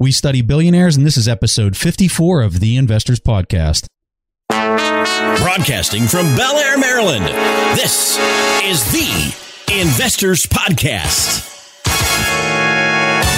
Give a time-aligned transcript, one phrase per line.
[0.00, 3.86] We study billionaires, and this is episode 54 of the Investors Podcast.
[4.50, 7.26] Broadcasting from Bel Air, Maryland,
[7.76, 8.18] this
[8.64, 9.34] is the
[9.80, 11.50] Investors Podcast.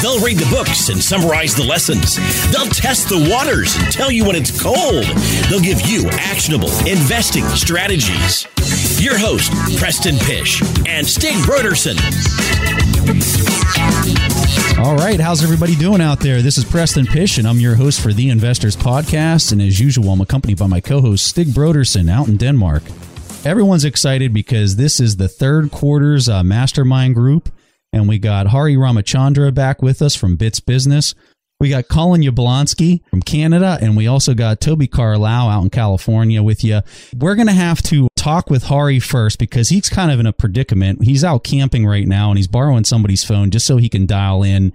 [0.01, 2.17] They'll read the books and summarize the lessons.
[2.51, 5.05] They'll test the waters and tell you when it's cold.
[5.51, 8.47] They'll give you actionable investing strategies.
[8.99, 11.97] Your host, Preston Pish and Stig Brodersen.
[14.79, 16.41] All right, how's everybody doing out there?
[16.41, 19.53] This is Preston Pish, and I'm your host for the Investors Podcast.
[19.53, 22.85] And as usual, I'm accompanied by my co-host Stig Brodersen out in Denmark.
[23.45, 27.51] Everyone's excited because this is the third quarter's uh, mastermind group,
[27.93, 31.15] and we got Hari Ramachandra back with us from Bits Business.
[31.59, 36.43] We got Calin Yablonski from Canada, and we also got Toby Carlisle out in California
[36.43, 36.83] with you.
[37.17, 40.35] We're going to have to talk with Hari first because he's kind of in a
[40.35, 41.05] predicament.
[41.05, 44.43] He's out camping right now and he's borrowing somebody's phone just so he can dial
[44.43, 44.75] in.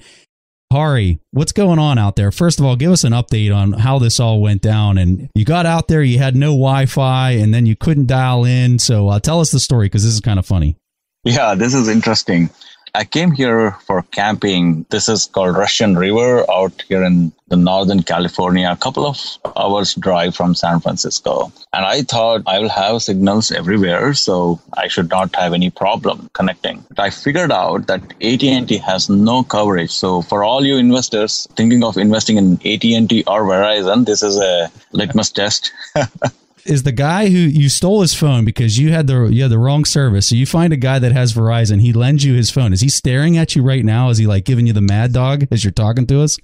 [0.71, 2.31] Hari, what's going on out there?
[2.31, 4.97] First of all, give us an update on how this all went down.
[4.97, 8.45] And you got out there, you had no Wi Fi, and then you couldn't dial
[8.45, 8.79] in.
[8.79, 10.77] So uh, tell us the story because this is kind of funny.
[11.25, 12.49] Yeah, this is interesting.
[12.93, 14.85] I came here for camping.
[14.89, 19.17] This is called Russian River out here in the Northern California, a couple of
[19.55, 21.51] hours drive from San Francisco.
[21.71, 26.29] And I thought I will have signals everywhere, so I should not have any problem
[26.33, 26.83] connecting.
[26.89, 29.91] But I figured out that AT&T has no coverage.
[29.91, 34.69] So for all you investors thinking of investing in AT&T or Verizon, this is a
[34.91, 35.71] litmus test.
[36.65, 39.59] is the guy who you stole his phone because you had the you had the
[39.59, 40.27] wrong service.
[40.27, 41.81] So you find a guy that has Verizon.
[41.81, 42.73] He lends you his phone.
[42.73, 44.09] Is he staring at you right now?
[44.09, 46.37] Is he like giving you the mad dog as you're talking to us?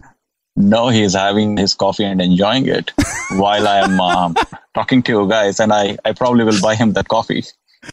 [0.56, 2.92] No, he's having his coffee and enjoying it
[3.32, 4.36] while I'm um,
[4.74, 7.44] talking to you guys, and I I probably will buy him that coffee.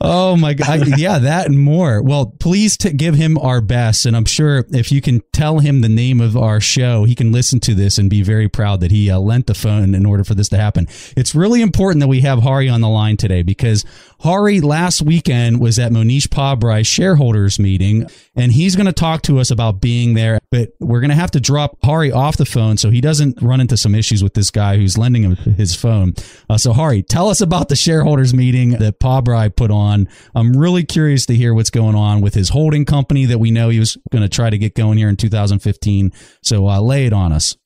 [0.00, 2.03] Oh my god, yeah, that and more.
[2.03, 5.81] Well, please to give him our best, and I'm sure if you can tell him
[5.81, 8.91] the name of our show, he can listen to this and be very proud that
[8.91, 10.87] he uh, lent the phone in order for this to happen.
[11.17, 13.84] It's really important that we have Hari on the line today because
[14.25, 19.38] Hari last weekend was at Mohnish Pabrai shareholders meeting, and he's going to talk to
[19.38, 20.38] us about being there.
[20.50, 23.60] But we're going to have to drop Hari off the phone so he doesn't run
[23.60, 26.15] into some issues with this guy who's lending him his phone.
[26.49, 30.09] Uh, so Hari, tell us about the shareholders meeting that Pabrai put on.
[30.34, 33.69] I'm really curious to hear what's going on with his holding company that we know
[33.69, 36.12] he was going to try to get going here in 2015.
[36.43, 37.59] So uh, lay it on us.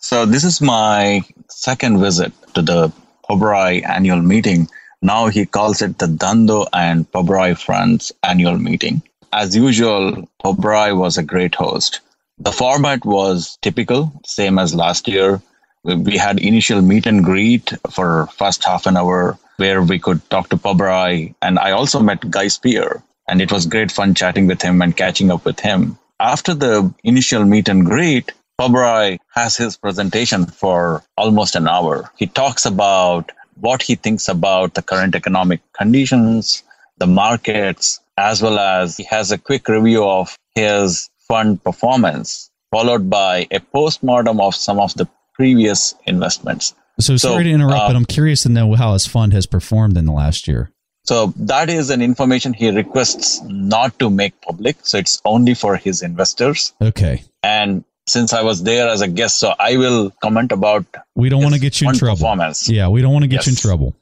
[0.00, 2.92] So this is my second visit to the
[3.30, 4.68] Pabrai annual meeting
[5.02, 9.02] now he calls it the Dhandho and Pabrai Friends annual meeting.
[9.32, 12.00] As usual, Pabrai was a great host.
[12.38, 15.40] The format was typical, same as last year.
[15.84, 20.48] We had initial meet and greet for first half an hour where we could talk
[20.48, 21.34] to Pabrai.
[21.40, 24.96] And I also met Guy Spier, and it was great fun chatting with him and
[24.96, 25.98] catching up with him.
[26.18, 32.10] After the initial meet and greet, Pabrai has his presentation for almost an hour.
[32.18, 36.62] He talks about what he thinks about the current economic conditions,
[36.98, 43.08] the markets, as well as he has a quick review of his fund performance, followed
[43.08, 46.74] by a postmortem of some of the previous investments.
[46.98, 49.96] So, sorry to interrupt, uh, but I'm curious to know how his fund has performed
[49.96, 50.70] in the last year.
[51.04, 54.76] So that is an information he requests not to make public.
[54.82, 56.72] So it's only for his investors.
[56.80, 57.24] Okay.
[57.42, 60.84] And since I was there as a guest, so I will comment about.
[61.14, 62.16] We don't want to get you in trouble.
[62.16, 62.68] Performance.
[62.68, 63.46] Yeah, we don't want to get yes.
[63.46, 63.96] you in trouble.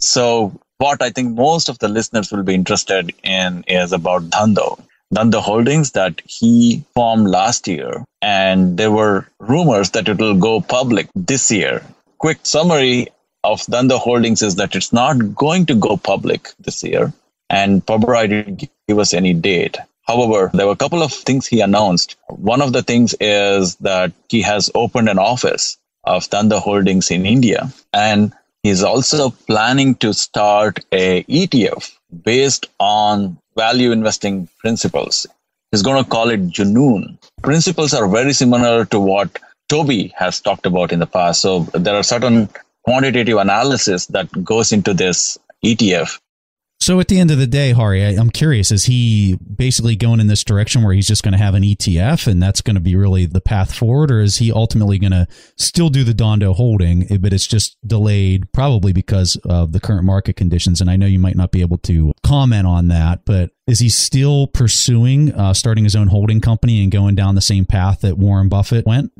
[0.00, 4.80] So what I think most of the listeners will be interested in is about Dhandho.
[5.14, 10.60] Dhandho Holdings that he formed last year, and there were rumors that it will go
[10.60, 11.84] public this year.
[12.18, 13.08] Quick summary
[13.42, 17.12] of Dhandho Holdings is that it's not going to go public this year,
[17.48, 19.78] and Pabrai didn't give us any date.
[20.10, 22.16] However, there were a couple of things he announced.
[22.26, 27.26] One of the things is that he has opened an office of Dhandho Holdings in
[27.26, 27.70] India.
[27.92, 28.32] And
[28.64, 31.92] he's also planning to start a ETF
[32.24, 35.26] based on value investing principles.
[35.70, 37.16] He's going to call it Junoon.
[37.42, 39.38] Principles are very similar to what
[39.68, 41.40] Toby has talked about in the past.
[41.40, 42.48] So there are certain
[42.82, 46.18] quantitative analysis that goes into this ETF
[46.90, 50.18] so at the end of the day, Hari, I, am curious: is he basically going
[50.18, 52.80] in this direction where he's just going to have an ETF, and that's going to
[52.80, 56.52] be really the path forward, or is he ultimately going to still do the Dhandho
[56.52, 60.80] holding, eh, but it's just delayed, probably because of the current market conditions?
[60.80, 63.88] And I know you might not be able to comment on that, but is he
[63.88, 68.18] still pursuing uh, starting his own holding company and going down the same path that
[68.18, 69.12] Warren Buffett went?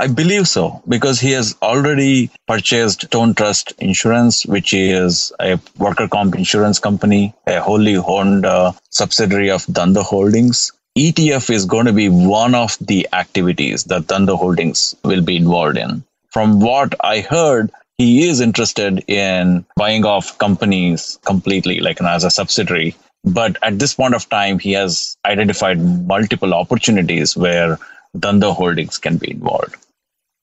[0.00, 6.06] I believe so because he has already purchased Tone Trust Insurance, which is a worker
[6.06, 10.70] comp insurance company, a wholly owned uh, subsidiary of Dhandho Holdings.
[10.96, 15.76] ETF is going to be one of the activities that Dhandho Holdings will be involved
[15.76, 16.04] in.
[16.30, 22.30] From what I heard, he is interested in buying off companies completely, like as a
[22.30, 22.94] subsidiary.
[23.24, 27.78] But at this point of time, he has identified multiple opportunities where
[28.16, 29.74] Dhandho Holdings can be involved.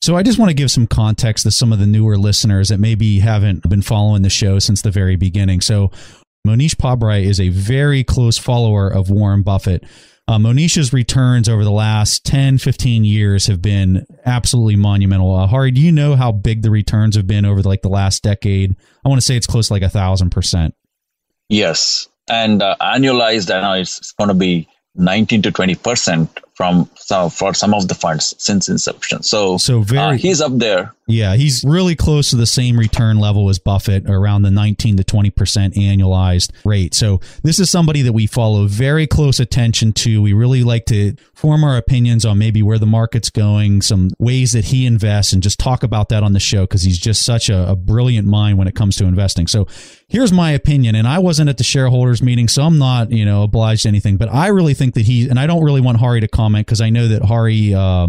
[0.05, 2.79] So I just want to give some context to some of the newer listeners that
[2.79, 5.61] maybe haven't been following the show since the very beginning.
[5.61, 5.89] So
[6.47, 9.83] Mohnish Pabrai is a very close follower of Warren Buffett.
[10.27, 15.35] Uh, Mohnish's returns over the last 10, 15 years have been absolutely monumental.
[15.35, 17.89] Uh, Hari, do you know how big the returns have been over the, like the
[17.89, 18.75] last decade?
[19.03, 20.75] I want to say it's close to like a thousand percent.
[21.49, 22.07] Yes.
[22.29, 27.29] And uh, annualized, I know it's going to be 19 to 20 percent from so
[27.29, 29.21] for some of the funds since inception.
[29.23, 30.93] So, so very, uh, he's up there.
[31.07, 35.03] Yeah, he's really close to the same return level as Buffett, around the 19 to
[35.03, 36.95] 20 percent annualized rate.
[36.95, 40.21] So this is somebody that we follow very close attention to.
[40.21, 44.53] We really like to form our opinions on maybe where the market's going, some ways
[44.53, 47.49] that he invests, and just talk about that on the show because he's just such
[47.49, 49.45] a, a brilliant mind when it comes to investing.
[49.45, 49.67] So
[50.07, 53.43] here's my opinion, and I wasn't at the shareholders meeting, so I'm not you know
[53.43, 56.21] obliged to anything, but I really think that he and I don't really want Hari
[56.21, 58.07] to comment comment because I know that Hari uh,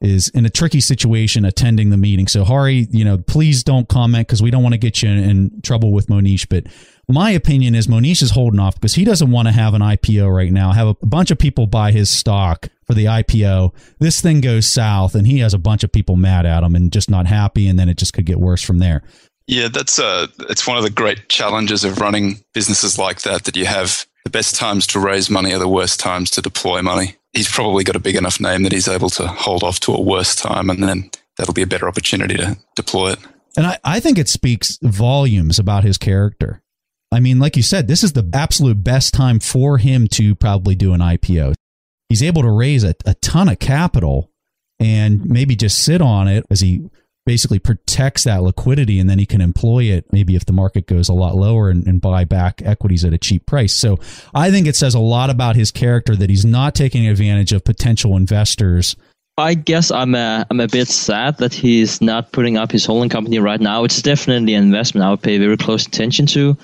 [0.00, 2.28] is in a tricky situation attending the meeting.
[2.28, 5.18] So Hari, you know, please don't comment because we don't want to get you in,
[5.18, 6.48] in, trouble with Mohnish.
[6.48, 6.66] But
[7.08, 10.34] my opinion is Mohnish is holding off because he doesn't want to have an IPO
[10.34, 10.72] right now.
[10.72, 13.72] Have a bunch of people buy his stock for the IPO.
[13.98, 16.92] This thing goes south, and he has a bunch of people mad at him and
[16.92, 19.02] just not happy, and then it just could get worse from there.
[19.46, 23.44] Yeah, that's uh, it's one of the great challenges of running businesses like that.
[23.44, 26.80] That you have the best times to raise money are the worst times to deploy
[26.82, 29.92] money he's probably got a big enough name that he's able to hold off to
[29.92, 33.18] a worse time, and then that'll be a better opportunity to deploy it.
[33.56, 36.62] And I, I think it speaks volumes about his character.
[37.12, 40.74] I mean, like you said, this is the absolute best time for him to probably
[40.74, 41.54] do an IPO.
[42.08, 44.30] He's able to raise a, a ton of capital
[44.80, 46.88] and maybe just sit on it as he
[47.26, 51.08] basically protects that liquidity and then he can employ it maybe if the market goes
[51.08, 53.74] a lot lower and, and, buy back equities at a cheap price.
[53.74, 53.98] So
[54.34, 57.64] I think it says a lot about his character that he's not taking advantage of
[57.64, 58.94] potential investors.
[59.38, 63.08] I guess I'm a, I'm a bit sad that he's not putting up his holding
[63.08, 63.84] company right now.
[63.84, 66.56] It's definitely an investment I would pay very close attention to.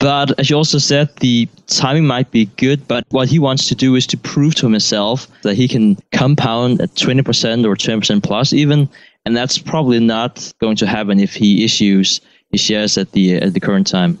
[0.00, 3.76] But as you also said, the timing might be good, but what he wants to
[3.76, 8.52] do is to prove to himself that he can compound at 20% or 10% plus
[8.52, 8.88] even
[9.24, 12.20] and that's probably not going to happen if he issues
[12.50, 14.18] his shares at the at the current time.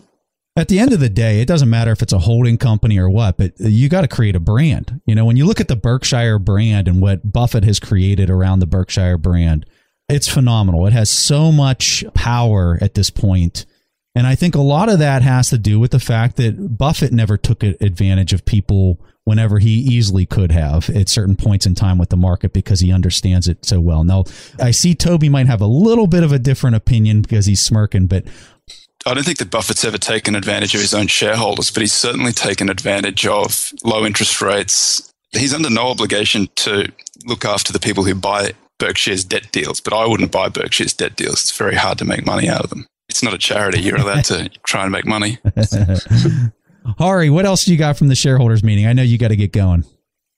[0.54, 3.08] At the end of the day, it doesn't matter if it's a holding company or
[3.08, 5.00] what, but you got to create a brand.
[5.06, 8.58] You know, when you look at the Berkshire brand and what Buffett has created around
[8.58, 9.64] the Berkshire brand,
[10.10, 10.86] it's phenomenal.
[10.86, 13.64] It has so much power at this point.
[14.14, 17.14] And I think a lot of that has to do with the fact that Buffett
[17.14, 21.98] never took advantage of people whenever he easily could have at certain points in time
[21.98, 24.04] with the market because he understands it so well.
[24.04, 24.24] Now,
[24.60, 28.06] I see Toby might have a little bit of a different opinion because he's smirking,
[28.06, 28.24] but
[29.06, 32.32] I don't think that Buffett's ever taken advantage of his own shareholders, but he's certainly
[32.32, 35.12] taken advantage of low interest rates.
[35.32, 36.92] He's under no obligation to
[37.24, 41.16] look after the people who buy Berkshire's debt deals, but I wouldn't buy Berkshire's debt
[41.16, 41.34] deals.
[41.34, 42.86] It's very hard to make money out of them.
[43.08, 43.80] It's not a charity.
[43.80, 45.38] You're allowed to try and make money.
[46.98, 48.86] Hari, what else do you got from the shareholders meeting?
[48.86, 49.84] I know you got to get going.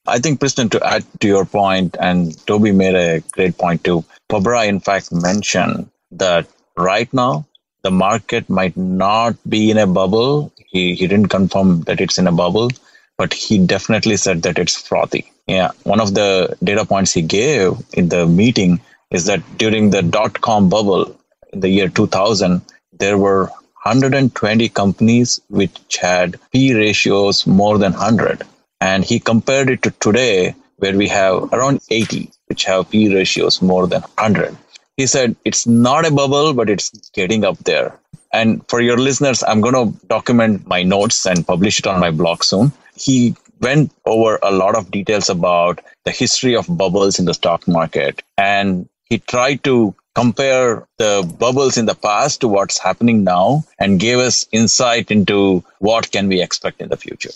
[0.07, 4.05] I think, Preston, to add to your point, and Toby made a great point too.
[4.31, 6.47] Pabrai, in fact, mentioned that
[6.77, 7.47] right now
[7.83, 10.53] the market might not be in a bubble.
[10.67, 12.71] He, he didn't confirm that it's in a bubble,
[13.17, 15.31] but he definitely said that it's frothy.
[15.47, 15.71] Yeah.
[15.85, 20.41] One of the data points he gave in the meeting is that during the dot
[20.41, 21.19] com bubble
[21.53, 22.63] in the year 2000,
[22.99, 23.51] there were
[23.85, 28.43] 120 companies which had P ratios more than 100.
[28.81, 33.63] And he compared it to today, where we have around 80 which have P ratios
[33.63, 34.57] more than 100.
[34.97, 37.99] He said it's not a bubble, but it's getting up there.
[38.33, 42.11] And for your listeners, I'm going to document my notes and publish it on my
[42.11, 42.73] blog soon.
[42.97, 47.67] He went over a lot of details about the history of bubbles in the stock
[47.67, 48.23] market.
[48.37, 54.01] And he tried to compare the bubbles in the past to what's happening now and
[54.01, 57.31] gave us insight into what can we expect in the future.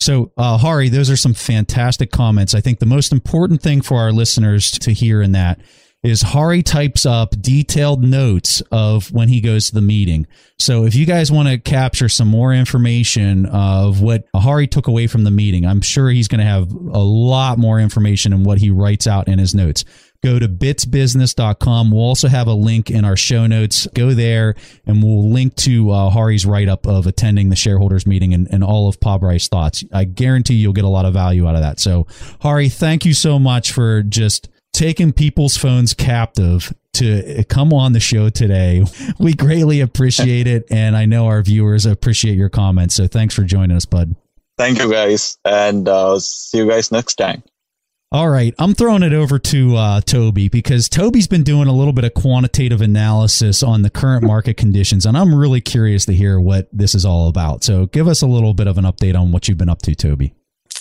[0.00, 2.54] So, uh, Hari, those are some fantastic comments.
[2.54, 5.60] I think the most important thing for our listeners to hear in that
[6.02, 10.26] is Hari types up detailed notes of when he goes to the meeting.
[10.58, 15.06] So if you guys want to capture some more information of what Hari took away
[15.06, 18.58] from the meeting, I'm sure he's going to have a lot more information in what
[18.58, 19.84] he writes out in his notes
[20.22, 21.90] go to bitsbusiness.com.
[21.90, 23.86] We'll also have a link in our show notes.
[23.94, 24.54] Go there
[24.86, 28.62] and we'll link to uh, Hari's write up of attending the shareholders meeting and, and
[28.62, 29.84] all of Pabrai's thoughts.
[29.92, 31.80] I guarantee you'll get a lot of value out of that.
[31.80, 32.06] So,
[32.40, 38.00] Hari, thank you so much for just taking people's phones captive to come on the
[38.00, 38.84] show today.
[39.18, 40.66] We greatly appreciate it.
[40.70, 42.94] And I know our viewers appreciate your comments.
[42.94, 44.16] So thanks for joining us, bud.
[44.56, 45.36] Thank you, guys.
[45.44, 47.42] And uh, see you guys next time.
[48.12, 51.92] All right, I'm throwing it over to uh, Toby because Toby's been doing a little
[51.92, 56.40] bit of quantitative analysis on the current market conditions, and I'm really curious to hear
[56.40, 57.62] what this is all about.
[57.62, 59.94] So, give us a little bit of an update on what you've been up to,
[59.94, 60.34] Toby.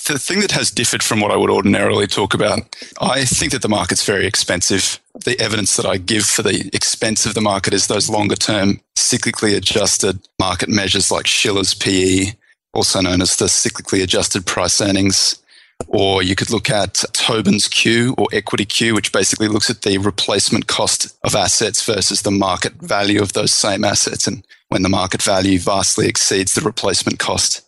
[0.08, 2.62] The thing that has differed from what I would ordinarily talk about,
[3.00, 5.00] I think that the market's very expensive.
[5.24, 8.82] The evidence that I give for the expense of the market is those longer term,
[8.98, 12.32] cyclically adjusted market measures like Shiller's PE,
[12.74, 15.40] also known as the cyclically adjusted price earnings
[15.88, 19.98] or you could look at Tobin's Q or equity Q, which basically looks at the
[19.98, 24.28] replacement cost of assets versus the market value of those same assets.
[24.28, 27.62] And when the market value vastly exceeds the replacement cost,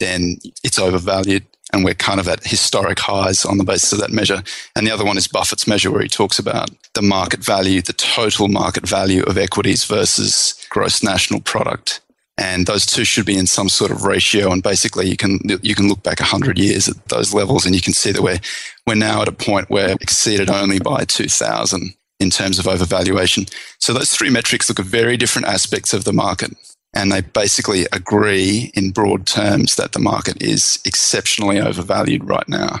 [0.00, 1.44] then it's overvalued.
[1.72, 4.42] And we're kind of at historic highs on the basis of that measure.
[4.76, 7.92] And the other one is Buffett's measure, where he talks about the market value, the
[7.92, 12.00] total market value of equities versus gross national product
[12.38, 14.52] and those two should be in some sort of ratio.
[14.52, 17.80] And basically, you can you can look back hundred years at those levels, and you
[17.80, 18.40] can see that we're
[18.86, 23.50] we're now at a point where exceeded only by two thousand in terms of overvaluation.
[23.78, 26.52] So those three metrics look at very different aspects of the market,
[26.94, 32.80] and they basically agree in broad terms that the market is exceptionally overvalued right now.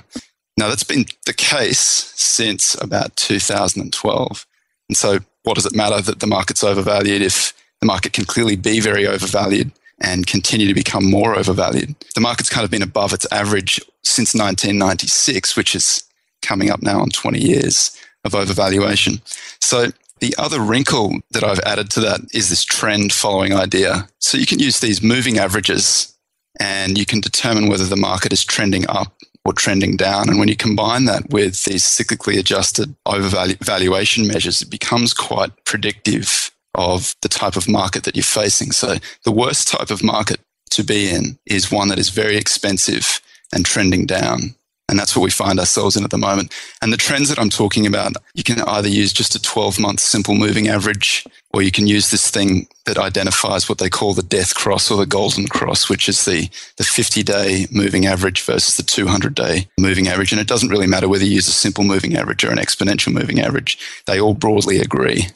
[0.58, 4.46] Now that's been the case since about 2012,
[4.88, 8.56] and so what does it matter that the market's overvalued if the market can clearly
[8.56, 11.94] be very overvalued and continue to become more overvalued.
[12.14, 16.04] The market's kind of been above its average since 1996, which is
[16.42, 19.20] coming up now on 20 years of overvaluation.
[19.60, 19.90] So
[20.20, 24.08] the other wrinkle that I've added to that is this trend following idea.
[24.18, 26.14] So you can use these moving averages
[26.58, 29.14] and you can determine whether the market is trending up
[29.44, 30.28] or trending down.
[30.28, 36.45] And when you combine that with these cyclically adjusted overvaluation measures, it becomes quite predictive
[36.76, 38.70] of the type of market that you're facing.
[38.70, 40.40] So the worst type of market
[40.70, 43.20] to be in is one that is very expensive
[43.52, 44.54] and trending down.
[44.88, 46.54] And that's what we find ourselves in at the moment.
[46.80, 49.98] And the trends that I'm talking about, you can either use just a 12 month
[49.98, 54.22] simple moving average, or you can use this thing that identifies what they call the
[54.22, 58.76] death cross or the golden cross, which is the, the 50 day moving average versus
[58.76, 60.30] the 200 day moving average.
[60.30, 63.12] And it doesn't really matter whether you use a simple moving average or an exponential
[63.12, 63.78] moving average.
[64.06, 65.26] They all broadly agree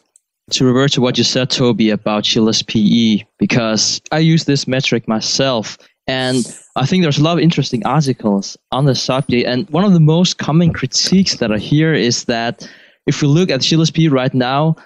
[0.52, 5.06] to revert to what you said, Toby, about Shiller's PE, because I use this metric
[5.08, 5.78] myself.
[6.06, 6.44] And
[6.76, 9.46] I think there's a lot of interesting articles on the subject.
[9.46, 12.68] And one of the most common critiques that I hear is that
[13.06, 14.76] if we look at Shiller's PE right now,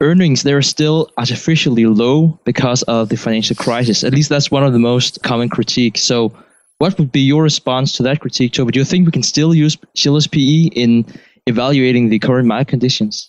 [0.00, 4.04] earnings they're still artificially low because of the financial crisis.
[4.04, 6.02] At least that's one of the most common critiques.
[6.02, 6.32] So
[6.78, 8.72] what would be your response to that critique, Toby?
[8.72, 11.04] Do you think we can still use Shiller's PE in
[11.46, 13.28] evaluating the current market conditions?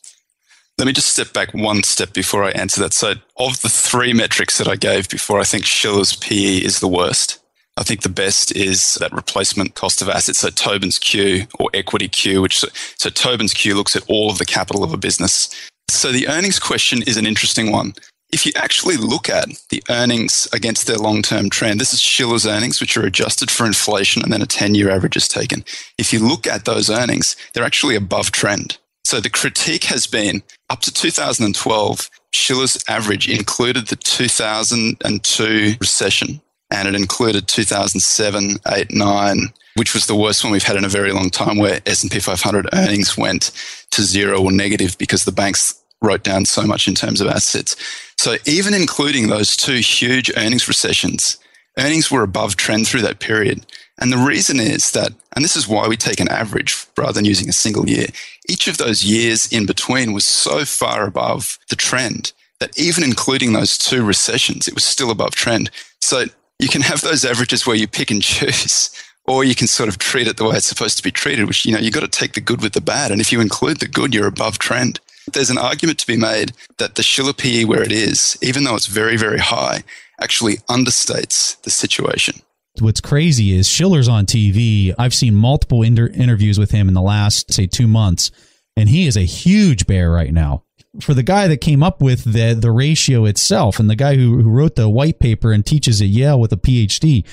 [0.80, 2.94] Let me just step back one step before I answer that.
[2.94, 6.88] So, of the three metrics that I gave before, I think Shiller's PE is the
[6.88, 7.38] worst.
[7.76, 10.40] I think the best is that replacement cost of assets.
[10.40, 14.46] So Tobin's Q or equity Q, which so Tobin's Q looks at all of the
[14.46, 15.50] capital of a business.
[15.90, 17.94] So the earnings question is an interesting one.
[18.32, 22.48] If you actually look at the earnings against their long term trend, this is Shiller's
[22.48, 25.66] earnings, which are adjusted for inflation and then a 10 year average is taken.
[25.98, 28.78] If you look at those earnings, they're actually above trend.
[29.04, 36.42] So the critique has been up to 2012, Shiller's average included the 2002 recession
[36.72, 39.38] and it included 2007, 8, 9,
[39.76, 42.70] which was the worst one we've had in a very long time where S&P 500
[42.74, 43.52] earnings went
[43.92, 47.76] to zero or negative because the banks wrote down so much in terms of assets.
[48.18, 51.38] So even including those two huge earnings recessions,
[51.78, 53.66] earnings were above trend through that period.
[54.00, 57.26] And the reason is that, and this is why we take an average rather than
[57.26, 58.08] using a single year,
[58.48, 63.54] each of those years in between was so far above the trend that even including
[63.54, 65.70] those two recessions, it was still above trend.
[66.00, 66.26] So
[66.60, 68.90] you can have those averages where you pick and choose,
[69.26, 71.66] or you can sort of treat it the way it's supposed to be treated, which,
[71.66, 73.12] you know, you've got to take the good with the bad.
[73.12, 75.02] And if you include the good, you're above trend.
[75.32, 78.76] There's an argument to be made that the Shiller PE where it is, even though
[78.76, 79.84] it's very, very high,
[80.20, 82.42] actually understates the situation
[82.80, 84.94] what's crazy is Shiller's on TV.
[84.98, 88.32] I've seen multiple inter- interviews with him in the last, say, two months,
[88.76, 90.64] and he is a huge bear right now.
[91.02, 94.42] For the guy that came up with the the ratio itself, and the guy who,
[94.42, 97.26] who wrote the white paper and teaches at Yale with a PhD,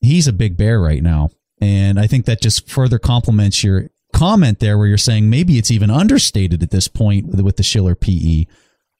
[0.00, 1.30] he's a big bear right now.
[1.60, 5.70] And I think that just further complements your comment there where you're saying maybe it's
[5.70, 8.46] even understated at this point with the Shiller PE.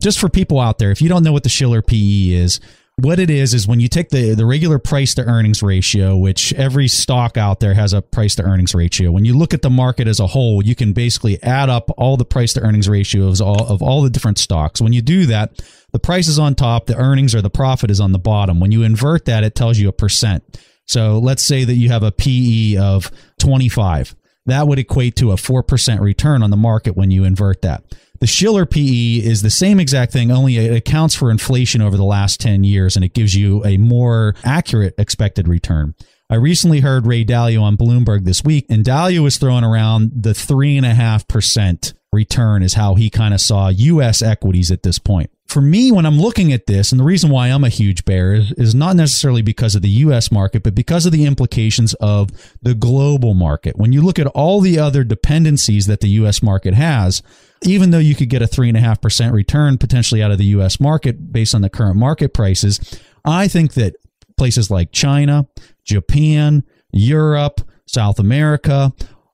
[0.00, 2.61] Just for people out there, if you don't know what the Shiller PE is,
[3.02, 6.52] what it is is when you take the the regular price to earnings ratio which
[6.54, 9.11] every stock out there has a price to earnings ratio.
[9.11, 12.16] When you look at the market as a whole you can basically add up all
[12.16, 14.80] the price to earnings ratios all, of all the different stocks.
[14.80, 18.00] When you do that the price is on top the earnings or the profit is
[18.00, 18.61] on the bottom.
[18.61, 20.61] When you invert that it tells you a percent.
[20.87, 24.14] So let's say that you have a PE of 25
[24.47, 27.85] that would equate to a 4% return on the market when you invert that
[28.23, 32.05] the Shiller PE is the same exact thing, only it accounts for inflation over the
[32.05, 35.97] last 10 years and it gives you a more accurate expected return.
[36.31, 40.35] I recently heard Ray Dalio on Bloomberg this week, and Dalio was throwing around the
[40.35, 44.23] 3.5% return, is how he kind of saw U.S.
[44.23, 45.31] equities at this point.
[45.47, 48.35] For me, when I'm looking at this, and the reason why I'm a huge bear
[48.35, 50.33] is, is not necessarily because of the U.S.
[50.33, 52.31] market, but because of the implications of
[52.62, 53.76] the global market.
[53.76, 56.42] When you look at all the other dependencies that the U.S.
[56.42, 57.23] market has,
[57.64, 61.54] even though you could get a 3.5% return potentially out of the US market based
[61.54, 62.81] on the current market prices,
[63.25, 63.97] I think that
[64.37, 65.47] places like China,
[65.85, 68.92] Japan, Europe, South America,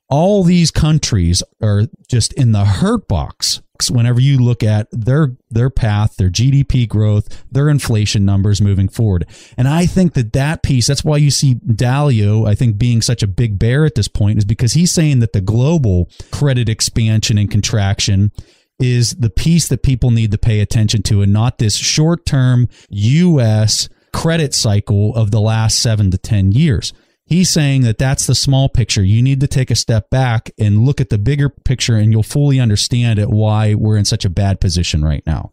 [0.09, 3.61] all these countries are just in the hurt box
[3.91, 9.27] whenever you look at their their path, their GDP growth, their inflation numbers moving forward.
[9.57, 13.23] And I think that that piece, that's why you see Dalio, I think being such
[13.23, 17.39] a big bear at this point is because he's saying that the global credit expansion
[17.39, 18.33] and contraction
[18.81, 23.89] is the piece that people need to pay attention to and not this short-term US
[24.13, 26.93] credit cycle of the last 7 to 10 years.
[27.29, 29.05] He's saying that that's the small picture.
[29.05, 32.23] You need to take a step back and look at the bigger picture, and you'll
[32.23, 35.53] fully understand it why we're in such a bad position right now.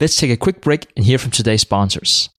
[0.00, 2.30] Let's take a quick break and hear from today's sponsors.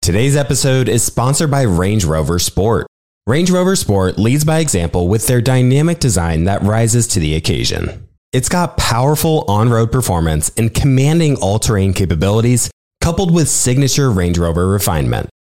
[0.00, 2.86] Today's episode is sponsored by Range Rover Sport.
[3.26, 8.06] Range Rover Sport leads by example with their dynamic design that rises to the occasion.
[8.32, 14.38] It's got powerful on road performance and commanding all terrain capabilities, coupled with signature Range
[14.38, 15.30] Rover refinement.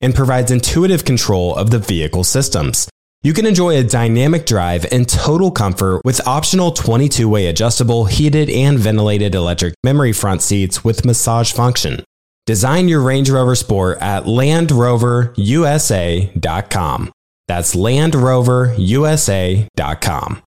[0.00, 2.88] and provides intuitive control of the vehicle systems.
[3.22, 8.48] You can enjoy a dynamic drive and total comfort with optional 22 way adjustable, heated,
[8.48, 12.04] and ventilated electric memory front seats with massage function.
[12.46, 17.12] Design your Range Rover Sport at LandRoverUSA.com.
[17.48, 20.42] That's LandRoverUSA.com.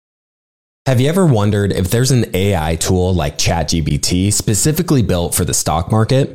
[0.87, 5.55] Have you ever wondered if there's an AI tool like ChatGPT specifically built for the
[5.55, 6.35] stock market?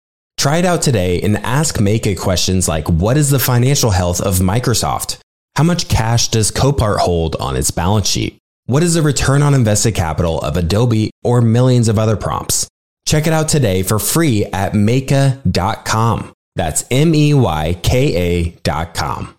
[0.41, 4.39] Try it out today and ask Meyka questions like What is the financial health of
[4.39, 5.19] Microsoft?
[5.55, 8.39] How much cash does Copart hold on its balance sheet?
[8.65, 12.67] What is the return on invested capital of Adobe or millions of other prompts?
[13.05, 16.33] Check it out today for free at Meyka.com.
[16.55, 19.35] That's M E Y K A.com.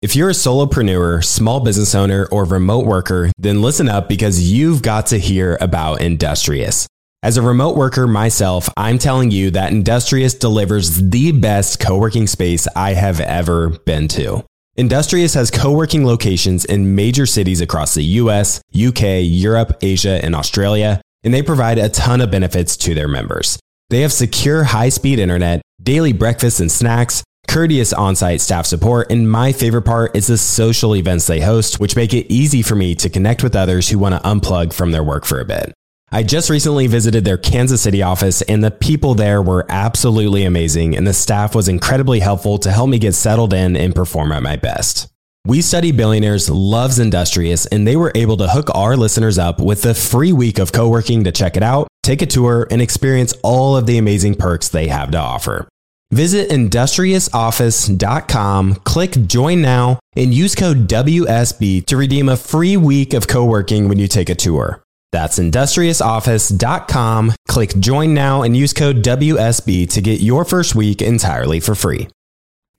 [0.00, 4.80] If you're a solopreneur, small business owner, or remote worker, then listen up because you've
[4.80, 6.88] got to hear about Industrious.
[7.20, 12.28] As a remote worker myself, I'm telling you that Industrious delivers the best co working
[12.28, 14.44] space I have ever been to.
[14.76, 20.36] Industrious has co working locations in major cities across the US, UK, Europe, Asia, and
[20.36, 23.58] Australia, and they provide a ton of benefits to their members.
[23.90, 29.28] They have secure high speed internet, daily breakfast and snacks, courteous on-site staff support, and
[29.28, 32.94] my favorite part is the social events they host, which make it easy for me
[32.94, 35.74] to connect with others who want to unplug from their work for a bit.
[36.10, 40.96] I just recently visited their Kansas City office and the people there were absolutely amazing
[40.96, 44.42] and the staff was incredibly helpful to help me get settled in and perform at
[44.42, 45.08] my best.
[45.44, 49.84] We Study Billionaires loves Industrious and they were able to hook our listeners up with
[49.84, 53.76] a free week of co-working to check it out, take a tour, and experience all
[53.76, 55.68] of the amazing perks they have to offer.
[56.10, 63.28] Visit industriousoffice.com, click join now, and use code WSB to redeem a free week of
[63.28, 64.82] co working when you take a tour.
[65.12, 67.32] That's industriousoffice.com.
[67.48, 72.08] Click join now and use code WSB to get your first week entirely for free.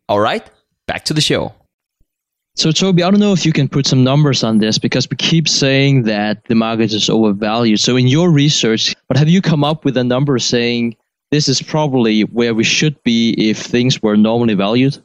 [0.07, 0.47] All right,
[0.87, 1.53] back to the show.
[2.55, 5.15] So, Toby, I don't know if you can put some numbers on this because we
[5.15, 7.79] keep saying that the market is overvalued.
[7.79, 10.97] So, in your research, but have you come up with a number saying
[11.31, 14.97] this is probably where we should be if things were normally valued?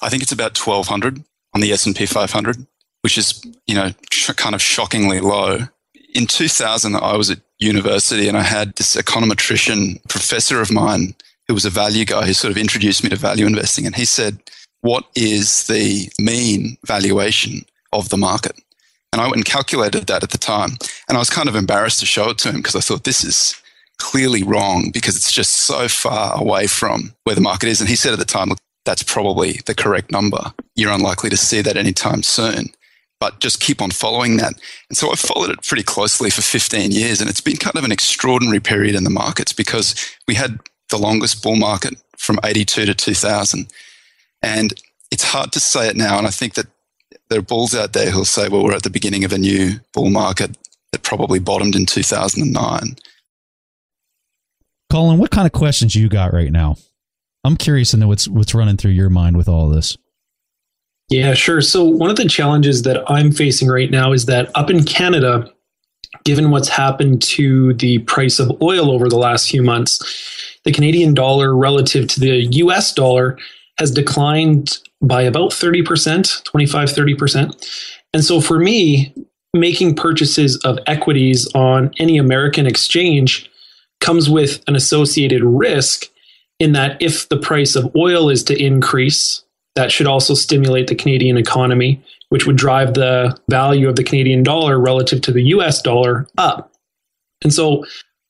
[0.00, 1.22] I think it's about 1200
[1.54, 2.66] on the S&P 500,
[3.02, 5.66] which is, you know, sh- kind of shockingly low.
[6.14, 11.14] In 2000, I was at university and I had this econometrician professor of mine
[11.46, 13.86] who was a value guy who sort of introduced me to value investing.
[13.86, 14.38] And he said,
[14.80, 18.58] what is the mean valuation of the market?
[19.12, 20.72] And I went and calculated that at the time.
[21.08, 23.24] And I was kind of embarrassed to show it to him because I thought this
[23.24, 23.60] is
[23.98, 27.80] clearly wrong because it's just so far away from where the market is.
[27.80, 30.52] And he said at the time, look, that's probably the correct number.
[30.74, 32.68] You're unlikely to see that anytime soon,
[33.20, 34.54] but just keep on following that.
[34.88, 37.20] And so I followed it pretty closely for 15 years.
[37.20, 39.94] And it's been kind of an extraordinary period in the markets because
[40.26, 40.58] we had
[40.90, 43.66] the longest bull market from 82 to 2000.
[44.42, 44.72] And
[45.10, 46.18] it's hard to say it now.
[46.18, 46.66] And I think that
[47.28, 49.80] there are bulls out there who'll say, well, we're at the beginning of a new
[49.92, 50.56] bull market
[50.92, 52.96] that probably bottomed in 2009.
[54.90, 56.76] Calin, what kind of questions you got right now?
[57.44, 59.96] I'm curious to know what's what's running through your mind with all this.
[61.08, 61.60] Yeah, sure.
[61.60, 65.50] So one of the challenges that I'm facing right now is that up in Canada,
[66.24, 71.14] given what's happened to the price of oil over the last few months, the Canadian
[71.14, 73.38] dollar relative to the US dollar
[73.78, 77.94] has declined by about 30%, 25, 30%.
[78.12, 79.14] And so for me,
[79.54, 83.50] making purchases of equities on any American exchange
[84.00, 86.06] comes with an associated risk
[86.58, 89.44] in that if the price of oil is to increase,
[89.78, 94.42] that should also stimulate the Canadian economy, which would drive the value of the Canadian
[94.42, 96.72] dollar relative to the US dollar up.
[97.44, 97.84] And so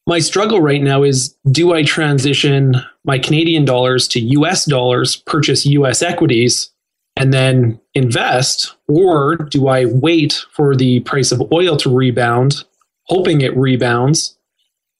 [0.06, 5.64] my struggle right now is do I transition my Canadian dollars to US dollars, purchase
[5.64, 6.70] US equities,
[7.16, 8.74] and then invest?
[8.86, 12.62] Or do I wait for the price of oil to rebound,
[13.04, 14.36] hoping it rebounds,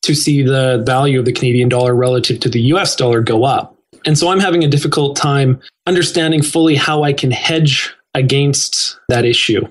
[0.01, 3.78] to see the value of the Canadian dollar relative to the US dollar go up.
[4.05, 9.25] And so I'm having a difficult time understanding fully how I can hedge against that
[9.25, 9.67] issue.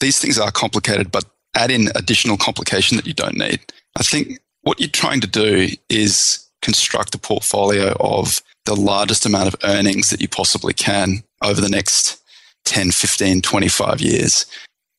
[0.00, 3.60] These things are complicated, but add in additional complication that you don't need.
[3.96, 9.52] I think what you're trying to do is construct a portfolio of the largest amount
[9.52, 12.22] of earnings that you possibly can over the next
[12.64, 14.46] 10, 15, 25 years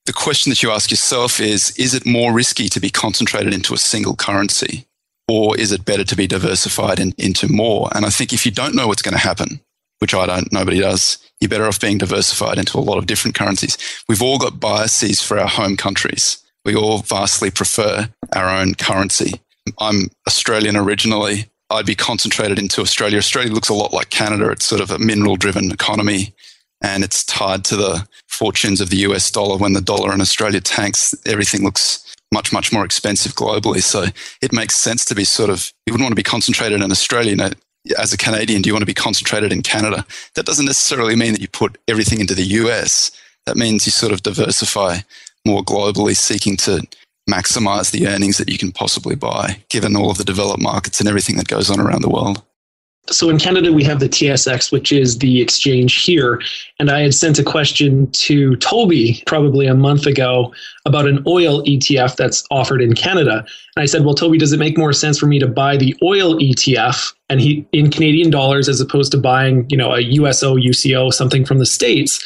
[0.06, 3.74] the question that you ask yourself is is it more risky to be concentrated into
[3.74, 4.86] a single currency
[5.28, 7.90] or is it better to be diversified in, into more?
[7.96, 9.60] And i think if you don't know what's going to happen
[10.00, 13.36] which i don't nobody does you're better off being diversified into a lot of different
[13.36, 13.78] currencies.
[14.08, 16.42] We've all got biases for our home countries.
[16.64, 19.42] We all vastly prefer our own currency.
[19.78, 21.50] I'm australian originally.
[21.70, 23.18] I'd be concentrated into australia.
[23.18, 24.50] Australia looks a lot like canada.
[24.52, 26.34] It's sort of a mineral driven economy
[26.84, 29.58] and it's tied to the fortunes of the US dollar.
[29.58, 33.82] When the dollar in Australia tanks, everything looks much, much more expensive globally.
[33.82, 34.06] So
[34.42, 37.32] it makes sense to be sort of, you wouldn't want to be concentrated in Australia.
[37.32, 37.52] You know,
[37.98, 40.06] as a Canadian, do you want to be concentrated in Canada?
[40.36, 43.12] That doesn't necessarily mean that you put everything into the US.
[43.46, 45.00] That means you sort of diversify
[45.46, 46.82] more globally, seeking to
[47.30, 51.08] maximize the earnings that you can possibly buy, given all of the developed markets and
[51.08, 52.44] everything that goes on around the world
[53.08, 56.42] so in Canada, we have the TSX, which is the exchange here.
[56.80, 60.54] And I had sent a question to Toby probably a month ago
[60.86, 63.46] about an oil ETF that's offered in Canada.
[63.76, 65.96] And I said, well, Toby, does it make more sense for me to buy the
[66.02, 70.56] oil ETF and he in Canadian dollars as opposed to buying, you know, a USO,
[70.56, 72.24] UCO, something from the States?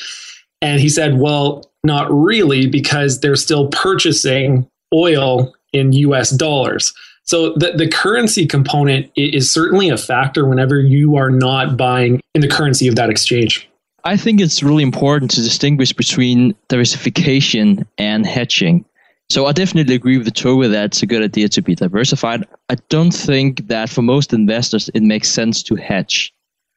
[0.61, 6.93] And he said, well, not really, because they're still purchasing oil in US dollars.
[7.27, 12.41] So the, the currency component is certainly a factor whenever you are not buying in
[12.41, 13.69] the currency of that exchange.
[14.05, 18.85] I think it's really important to distinguish between diversification and hedging.
[19.29, 22.47] So I definitely agree with the Toby that it's a good idea to be diversified.
[22.69, 26.33] I don't think that for most investors it makes sense to hedge.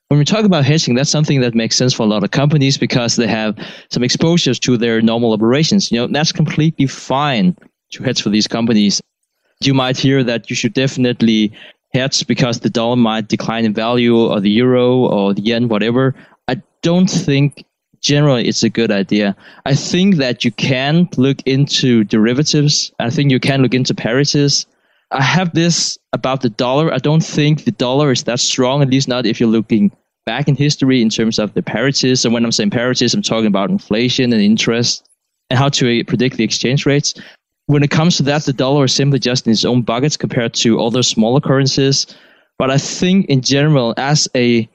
[0.09, 2.77] When we talk about hedging, that's something that makes sense for a lot of companies
[2.77, 3.57] because they have
[3.93, 5.93] some exposures to their normal operations.
[5.93, 7.57] You know, that's completely fine
[7.93, 9.01] to hedge for these companies
[9.61, 11.53] you might hear that you should definitely
[11.93, 16.15] hedge because the dollar might decline in value or the euro or the yen, whatever.
[16.49, 17.65] I don't think
[18.01, 19.37] generally it's a good idea.
[19.67, 22.93] I think that you can look into derivatives.
[22.99, 24.67] I think you can look into parities.
[25.11, 26.93] I have this about the dollar.
[26.93, 29.91] I don't think the dollar is that strong, at least not if you're looking
[30.25, 32.25] back in history in terms of the parities.
[32.25, 35.09] And when I'm saying parities, I'm talking about inflation and interest
[35.51, 37.15] and how to predict the exchange rates.
[37.71, 40.55] When it comes to that, the dollar is simply just in its own buckets compared
[40.55, 42.05] to other smaller currencies.
[42.59, 44.69] But I think in general, as a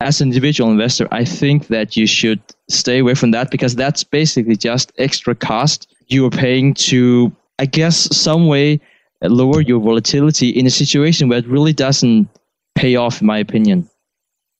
[0.00, 4.04] as an individual investor, I think that you should stay away from that because that's
[4.04, 8.80] basically just extra cost you are paying to, I guess, some way
[9.22, 12.28] lower your volatility in a situation where it really doesn't
[12.76, 13.88] pay off, in my opinion.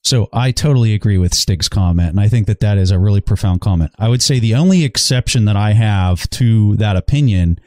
[0.03, 3.21] So I totally agree with Stig's comment, and I think that that is a really
[3.21, 3.91] profound comment.
[3.97, 7.59] I would say the only exception that I have to that opinion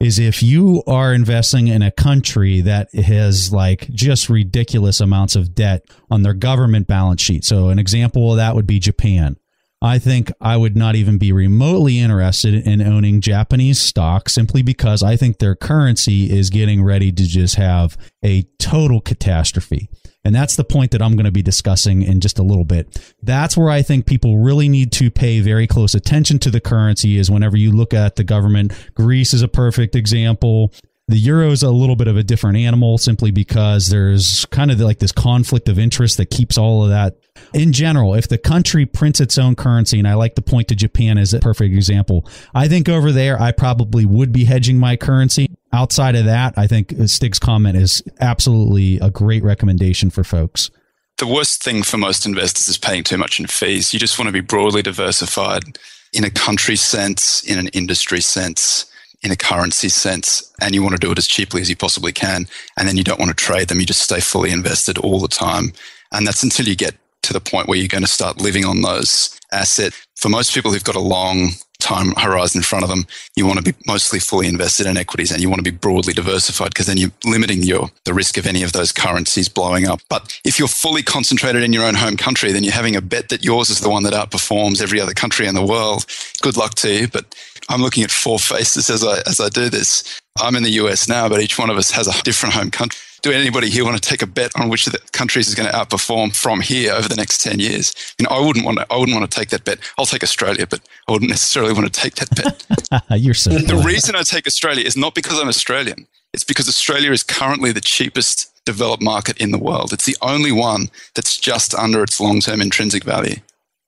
[0.00, 5.54] is if you are investing in a country that has like just ridiculous amounts of
[5.54, 7.44] debt on their government balance sheet.
[7.44, 9.36] So an example of that would be Japan.
[9.80, 15.04] I think I would not even be remotely interested in owning Japanese stock simply because
[15.04, 19.88] I think their currency is getting ready to just have a total catastrophe.
[20.24, 23.14] And that's the point that I'm going to be discussing in just a little bit.
[23.22, 27.16] That's where I think people really need to pay very close attention to the currency
[27.16, 28.72] is whenever you look at the government.
[28.94, 30.72] Greece is a perfect example.
[31.08, 34.78] The euro is a little bit of a different animal simply because there's kind of
[34.78, 37.16] like this conflict of interest that keeps all of that.
[37.54, 40.74] In general, if the country prints its own currency, and I like to point to
[40.74, 44.96] Japan as a perfect example, I think over there I probably would be hedging my
[44.96, 45.48] currency.
[45.72, 50.70] Outside of that, I think Stig's comment is absolutely a great recommendation for folks.
[51.16, 53.94] The worst thing for most investors is paying too much in fees.
[53.94, 55.78] You just want to be broadly diversified
[56.12, 58.84] in a country sense, in an industry sense
[59.22, 62.12] in a currency sense and you want to do it as cheaply as you possibly
[62.12, 65.20] can and then you don't want to trade them you just stay fully invested all
[65.20, 65.72] the time.
[66.12, 68.82] And that's until you get to the point where you're going to start living on
[68.82, 71.50] those assets for most people who've got a long
[71.80, 75.30] time horizon in front of them you want to be mostly fully invested in equities
[75.30, 78.46] and you want to be broadly diversified because then you're limiting your the risk of
[78.46, 80.00] any of those currencies blowing up.
[80.08, 83.28] But if you're fully concentrated in your own home country then you're having a bet
[83.28, 86.04] that yours is the one that outperforms every other country in the world.
[86.42, 87.34] Good luck to you but
[87.68, 90.20] I'm looking at four faces as I as I do this.
[90.40, 93.00] I'm in the US now, but each one of us has a different home country.
[93.22, 95.68] Do anybody here want to take a bet on which of the countries is going
[95.68, 97.92] to outperform from here over the next ten years?
[98.18, 98.86] You know, I wouldn't want to.
[98.90, 99.80] I wouldn't want to take that bet.
[99.98, 103.02] I'll take Australia, but I wouldn't necessarily want to take that bet.
[103.20, 103.50] You're so.
[103.50, 106.06] The reason I take Australia is not because I'm Australian.
[106.32, 109.92] It's because Australia is currently the cheapest developed market in the world.
[109.92, 113.36] It's the only one that's just under its long-term intrinsic value.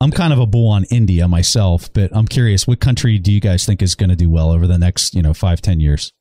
[0.02, 3.40] I'm kind of a bull on India myself, but I'm curious, what country do you
[3.40, 6.12] guys think is going to do well over the next, you know, five, ten years?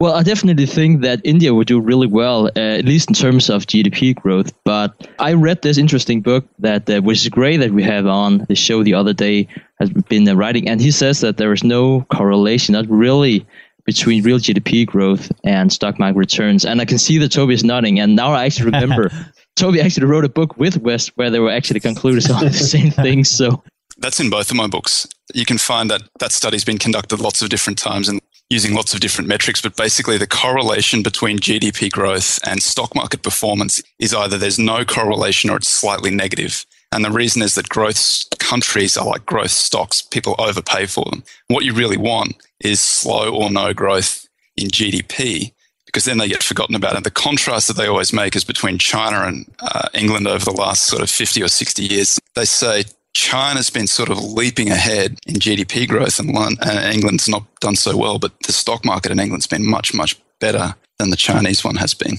[0.00, 3.50] Well, I definitely think that India would do really well, uh, at least in terms
[3.50, 4.52] of GDP growth.
[4.64, 8.46] But I read this interesting book that, uh, which is great that we have on
[8.48, 9.48] the show the other day,
[9.80, 13.44] has been uh, writing, and he says that there is no correlation, not really,
[13.84, 16.64] between real GDP growth and stock market returns.
[16.64, 19.10] And I can see that Toby is nodding, and now I actually remember
[19.58, 22.90] Toby actually wrote a book with Wes where they were actually concluded on the same
[22.90, 23.28] things.
[23.28, 23.62] So
[23.98, 25.06] that's in both of my books.
[25.34, 28.94] You can find that that study's been conducted lots of different times and using lots
[28.94, 34.14] of different metrics, but basically the correlation between GDP growth and stock market performance is
[34.14, 36.64] either there's no correlation or it's slightly negative.
[36.92, 40.00] And the reason is that growth countries are like growth stocks.
[40.00, 41.24] People overpay for them.
[41.48, 45.52] What you really want is slow or no growth in GDP
[45.88, 46.96] because then they get forgotten about.
[46.96, 50.52] And the contrast that they always make is between China and uh, England over the
[50.52, 52.20] last sort of 50 or 60 years.
[52.34, 57.44] They say China's been sort of leaping ahead in GDP growth and, and England's not
[57.60, 61.16] done so well, but the stock market in England's been much, much better than the
[61.16, 62.18] Chinese one has been.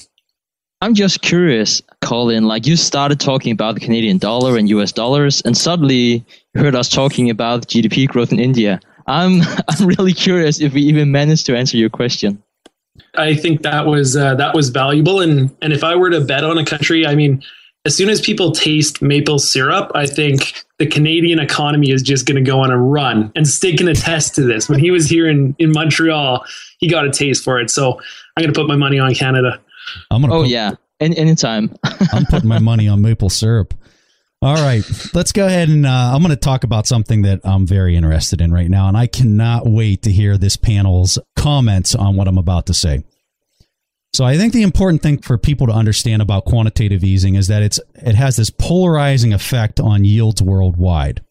[0.82, 2.46] I'm just curious, Calin.
[2.46, 6.74] Like you started talking about the Canadian dollar and US dollars, and suddenly you heard
[6.74, 8.80] us talking about GDP growth in India.
[9.06, 12.42] I'm I'm really curious if we even managed to answer your question.
[13.16, 15.20] I think that was uh, that was valuable.
[15.20, 17.44] And and if I were to bet on a country, I mean,
[17.86, 22.44] as soon as people taste maple syrup, I think the Canadian economy is just going
[22.44, 23.32] to go on a run.
[23.36, 24.70] And Stig can attest to this.
[24.70, 26.46] When he was here in in Montreal,
[26.80, 27.70] he got a taste for it.
[27.70, 28.00] So
[28.38, 29.60] I'm going to put my money on Canada.
[30.12, 30.34] I'm gonna.
[30.34, 31.76] Oh put, yeah, Any, anytime.
[32.14, 33.74] I'm putting my money on maple syrup.
[34.42, 37.68] All right, let's go ahead and uh, I'm going to talk about something that I'm
[37.68, 42.16] very interested in right now, and I cannot wait to hear this panel's comments on
[42.16, 43.04] what I'm about to say.
[44.14, 47.62] So I think the important thing for people to understand about quantitative easing is that
[47.62, 51.22] it's it has this polarizing effect on yields worldwide.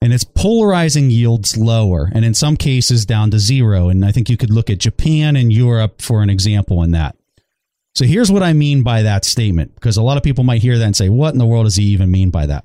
[0.00, 3.88] And it's polarizing yields lower and in some cases down to zero.
[3.88, 7.16] And I think you could look at Japan and Europe for an example in that.
[7.98, 10.78] So here's what I mean by that statement, because a lot of people might hear
[10.78, 12.64] that and say, what in the world does he even mean by that?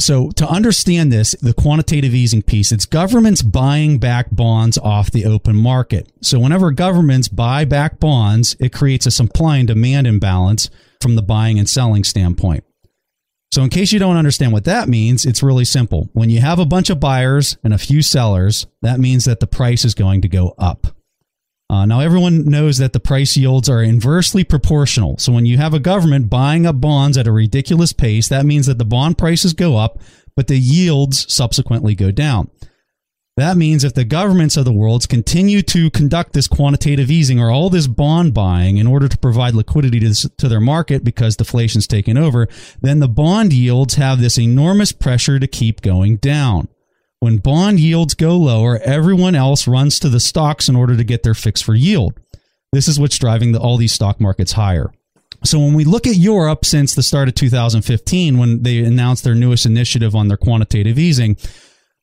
[0.00, 5.26] So to understand this, the quantitative easing piece, it's governments buying back bonds off the
[5.26, 6.10] open market.
[6.22, 11.22] So whenever governments buy back bonds, it creates a supply and demand imbalance from the
[11.22, 12.64] buying and selling standpoint.
[13.52, 16.10] So in case you don't understand what that means, it's really simple.
[16.14, 19.46] When you have a bunch of buyers and a few sellers, that means that the
[19.46, 20.97] price is going to go up.
[21.70, 25.18] Uh, now, everyone knows that the price yields are inversely proportional.
[25.18, 28.66] So, when you have a government buying up bonds at a ridiculous pace, that means
[28.66, 30.00] that the bond prices go up,
[30.34, 32.50] but the yields subsequently go down.
[33.36, 37.52] That means if the governments of the world continue to conduct this quantitative easing or
[37.52, 41.86] all this bond buying in order to provide liquidity to, to their market because deflation's
[41.86, 42.48] taken over,
[42.80, 46.66] then the bond yields have this enormous pressure to keep going down.
[47.20, 51.22] When bond yields go lower, everyone else runs to the stocks in order to get
[51.22, 52.18] their fix for yield.
[52.72, 54.92] This is what's driving the, all these stock markets higher.
[55.44, 59.34] So when we look at Europe since the start of 2015, when they announced their
[59.34, 61.36] newest initiative on their quantitative easing,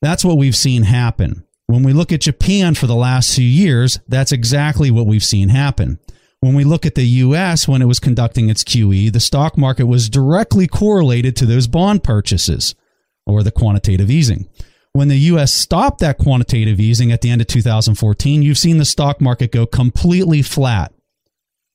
[0.01, 1.45] that's what we've seen happen.
[1.67, 5.49] When we look at Japan for the last few years, that's exactly what we've seen
[5.49, 5.99] happen.
[6.39, 9.85] When we look at the US when it was conducting its QE, the stock market
[9.85, 12.75] was directly correlated to those bond purchases
[13.25, 14.47] or the quantitative easing.
[14.95, 18.85] When the US stopped that quantitative easing at the end of 2014, you've seen the
[18.85, 20.93] stock market go completely flat.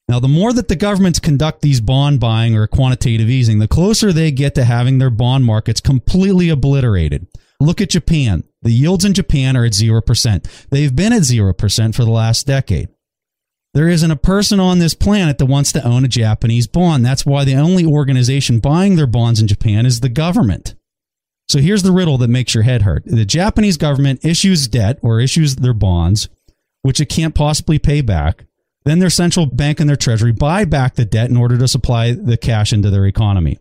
[0.09, 4.11] Now, the more that the governments conduct these bond buying or quantitative easing, the closer
[4.11, 7.26] they get to having their bond markets completely obliterated.
[7.61, 8.42] Look at Japan.
[8.62, 10.68] The yields in Japan are at 0%.
[10.70, 12.88] They've been at 0% for the last decade.
[13.74, 17.04] There isn't a person on this planet that wants to own a Japanese bond.
[17.04, 20.74] That's why the only organization buying their bonds in Japan is the government.
[21.50, 23.02] So here's the riddle that makes your head hurt.
[23.04, 26.28] The Japanese government issues debt or issues their bonds,
[26.82, 28.44] which it can't possibly pay back.
[28.84, 32.12] Then their central bank and their treasury buy back the debt in order to supply
[32.12, 33.58] the cash into their economy.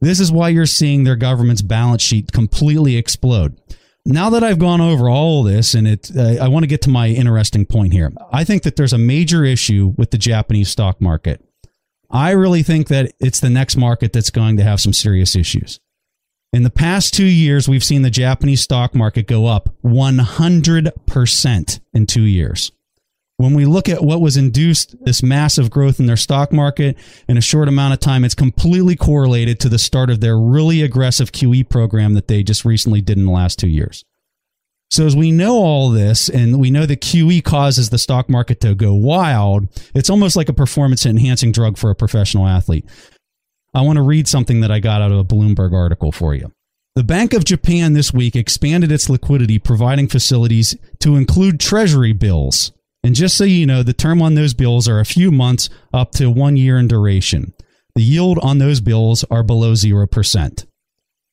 [0.00, 3.60] This is why you're seeing their government's balance sheet completely explode.
[4.04, 6.90] Now that I've gone over all this, and it, uh, I want to get to
[6.90, 8.12] my interesting point here.
[8.32, 11.44] I think that there's a major issue with the Japanese stock market.
[12.08, 15.80] I really think that it's the next market that's going to have some serious issues.
[16.52, 22.06] In the past two years, we've seen the Japanese stock market go up 100% in
[22.06, 22.72] two years
[23.38, 26.96] when we look at what was induced this massive growth in their stock market
[27.28, 30.82] in a short amount of time, it's completely correlated to the start of their really
[30.82, 34.04] aggressive QE program that they just recently did in the last two years.
[34.88, 38.60] So as we know all this and we know that QE causes the stock market
[38.60, 42.86] to go wild, it's almost like a performance enhancing drug for a professional athlete.
[43.76, 46.50] I want to read something that I got out of a Bloomberg article for you.
[46.96, 52.72] The Bank of Japan this week expanded its liquidity providing facilities to include treasury bills
[53.06, 56.10] and just so you know, the term on those bills are a few months up
[56.14, 57.54] to one year in duration.
[57.94, 60.66] The yield on those bills are below 0%.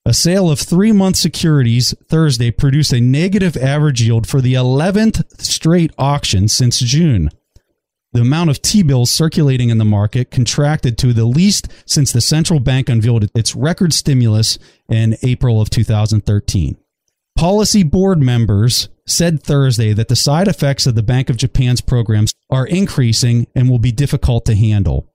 [0.05, 5.41] A sale of three month securities Thursday produced a negative average yield for the 11th
[5.41, 7.31] straight auction since June.
[8.13, 12.21] The amount of T bills circulating in the market contracted to the least since the
[12.21, 16.77] central bank unveiled its record stimulus in April of 2013.
[17.35, 22.33] Policy board members said Thursday that the side effects of the Bank of Japan's programs
[22.51, 25.09] are increasing and will be difficult to handle.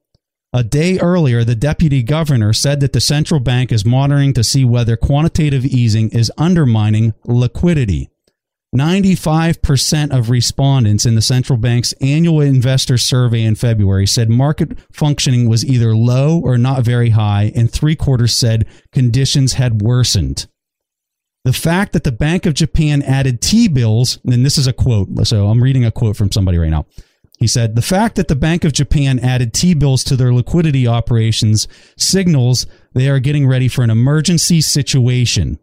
[0.53, 4.65] A day earlier, the deputy governor said that the central bank is monitoring to see
[4.65, 8.11] whether quantitative easing is undermining liquidity.
[8.77, 15.49] 95% of respondents in the central bank's annual investor survey in February said market functioning
[15.49, 20.47] was either low or not very high, and three quarters said conditions had worsened.
[21.45, 25.09] The fact that the Bank of Japan added T bills, and this is a quote,
[25.27, 26.85] so I'm reading a quote from somebody right now.
[27.39, 30.87] He said, The fact that the Bank of Japan added T bills to their liquidity
[30.87, 35.59] operations signals they are getting ready for an emergency situation.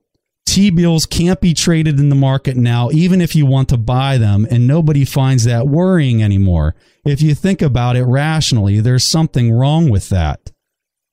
[0.55, 4.17] T bills can't be traded in the market now, even if you want to buy
[4.17, 6.75] them, and nobody finds that worrying anymore.
[7.03, 10.53] If you think about it rationally, there's something wrong with that.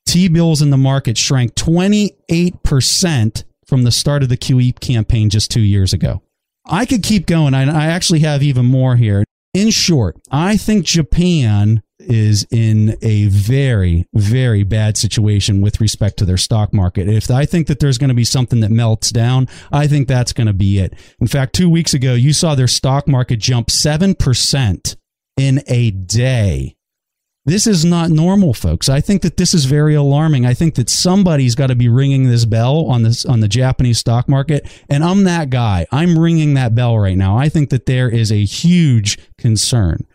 [0.06, 5.50] T bills in the market shrank 28% from the start of the QE campaign just
[5.50, 6.22] two years ago.
[6.64, 7.52] I could keep going.
[7.52, 9.24] I, I actually have even more here.
[9.54, 16.24] In short, I think Japan is in a very, very bad situation with respect to
[16.24, 17.08] their stock market.
[17.08, 20.32] If I think that there's going to be something that melts down, I think that's
[20.32, 20.94] going to be it.
[21.20, 24.96] In fact, two weeks ago, you saw their stock market jump 7%
[25.36, 26.76] in a day.
[27.44, 28.88] This is not normal, folks.
[28.88, 30.46] I think that this is very alarming.
[30.46, 33.98] I think that somebody's got to be ringing this bell on this on the Japanese
[33.98, 35.86] stock market, and I'm that guy.
[35.90, 37.36] I'm ringing that bell right now.
[37.36, 40.06] I think that there is a huge concern.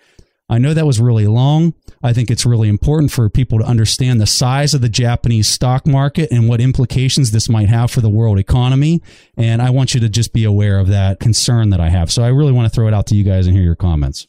[0.50, 1.74] I know that was really long.
[2.02, 5.86] I think it's really important for people to understand the size of the Japanese stock
[5.86, 9.02] market and what implications this might have for the world economy.
[9.36, 12.12] And I want you to just be aware of that concern that I have.
[12.12, 14.28] So I really want to throw it out to you guys and hear your comments.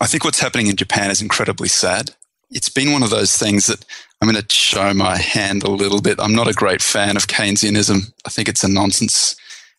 [0.00, 2.10] I think what's happening in Japan is incredibly sad.
[2.50, 3.84] It's been one of those things that
[4.20, 6.20] I'm going to show my hand a little bit.
[6.20, 8.12] I'm not a great fan of Keynesianism.
[8.24, 9.36] I think it's a nonsense.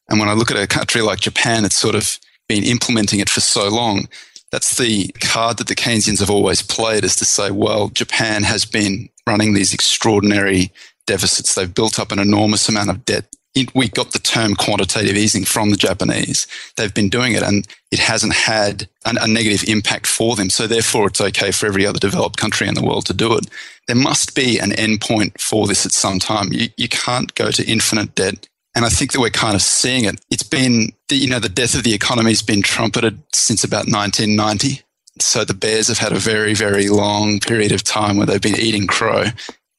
[0.10, 3.30] And when I look at a country like Japan, it's sort of been implementing it
[3.30, 4.08] for so long.
[4.52, 8.66] That's the card that the Keynesians have always played is to say, well, Japan has
[8.66, 10.72] been running these extraordinary
[11.06, 11.56] deficits.
[11.56, 13.26] They've built up an enormous amount of debt.
[13.74, 16.46] We got the term quantitative easing from the Japanese.
[16.76, 20.52] They've been doing it and it hasn't had an, a negative impact for them.
[20.52, 23.48] So therefore, it's okay for every other developed country in the world to do it.
[23.88, 26.54] There must be an endpoint for this at some time.
[26.54, 30.06] You, you can't go to infinite debt and I think that we're kind of seeing
[30.06, 30.22] it.
[30.30, 34.82] It's been, you know, the death of the economy has been trumpeted since about 1990.
[35.20, 38.60] So the Bears have had a very, very long period of time where they've been
[38.60, 39.26] eating crow,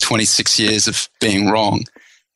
[0.01, 1.85] 26 years of being wrong.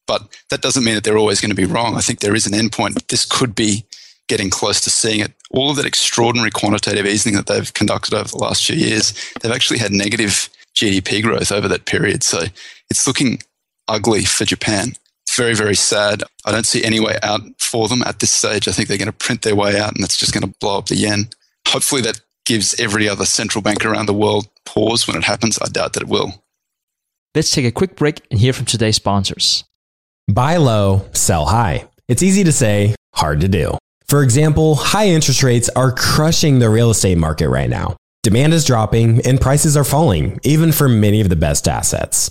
[0.07, 1.97] But that doesn't mean that they're always going to be wrong.
[1.97, 3.09] I think there is an endpoint.
[3.09, 3.85] This could be
[4.29, 5.33] getting close to seeing it.
[5.51, 9.53] All of that extraordinary quantitative easing that they've conducted over the last few years, they've
[9.53, 12.23] actually had negative GDP growth over that period.
[12.23, 12.45] So
[12.91, 13.43] it's looking
[13.89, 14.93] ugly for Japan
[15.37, 16.23] very, very sad.
[16.45, 18.69] I don't see any way out for them at this stage.
[18.69, 20.79] I think they're going to print their way out and that's just going to blow
[20.79, 21.29] up the yen.
[21.69, 25.59] Hopefully, that gives every other central bank around the world pause when it happens.
[25.61, 26.43] I doubt that it will.
[27.35, 29.65] Let's take a quick break and hear from today's sponsors.
[30.31, 31.89] Buy low, sell high.
[32.09, 33.79] It's easy to say, hard to do.
[34.07, 37.97] For example, high interest rates are crushing the real estate market right now.
[38.23, 42.31] Demand is dropping and prices are falling, even for many of the best assets.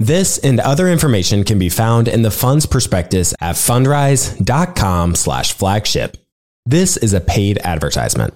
[0.00, 6.16] This and other information can be found in the fund's prospectus at fundrise.com slash flagship.
[6.66, 8.34] This is a paid advertisement.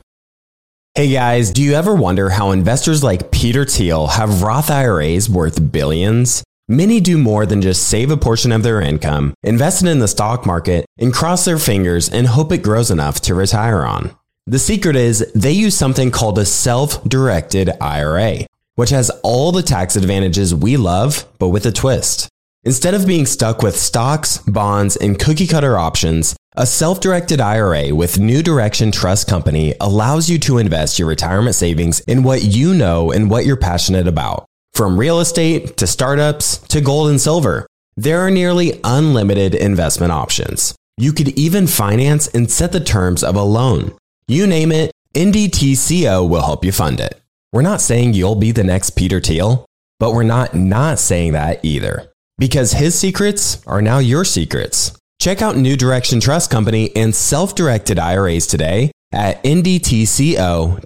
[0.94, 5.72] Hey guys, do you ever wonder how investors like Peter Thiel have Roth IRAs worth
[5.72, 6.44] billions?
[6.68, 10.08] Many do more than just save a portion of their income, invest it in the
[10.08, 14.16] stock market, and cross their fingers and hope it grows enough to retire on.
[14.46, 18.46] The secret is they use something called a self directed IRA
[18.78, 22.28] which has all the tax advantages we love, but with a twist.
[22.62, 27.92] Instead of being stuck with stocks, bonds, and cookie cutter options, a self directed IRA
[27.92, 32.72] with New Direction Trust Company allows you to invest your retirement savings in what you
[32.72, 34.46] know and what you're passionate about.
[34.74, 37.66] From real estate to startups to gold and silver,
[37.96, 40.76] there are nearly unlimited investment options.
[40.96, 43.96] You could even finance and set the terms of a loan.
[44.28, 47.20] You name it, NDTCO will help you fund it.
[47.52, 49.64] We're not saying you'll be the next Peter Thiel,
[49.98, 52.12] but we're not not saying that either.
[52.36, 54.96] Because his secrets are now your secrets.
[55.18, 60.80] Check out New Direction Trust Company and self directed IRAs today at ndtco.com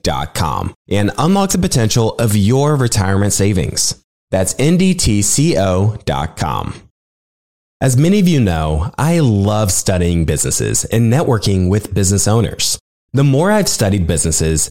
[0.89, 4.03] and unlock the potential of your retirement savings.
[4.31, 5.95] That's ndtco.com.
[7.81, 12.79] As many of you know, I love studying businesses and networking with business owners.
[13.13, 14.71] The more I've studied businesses,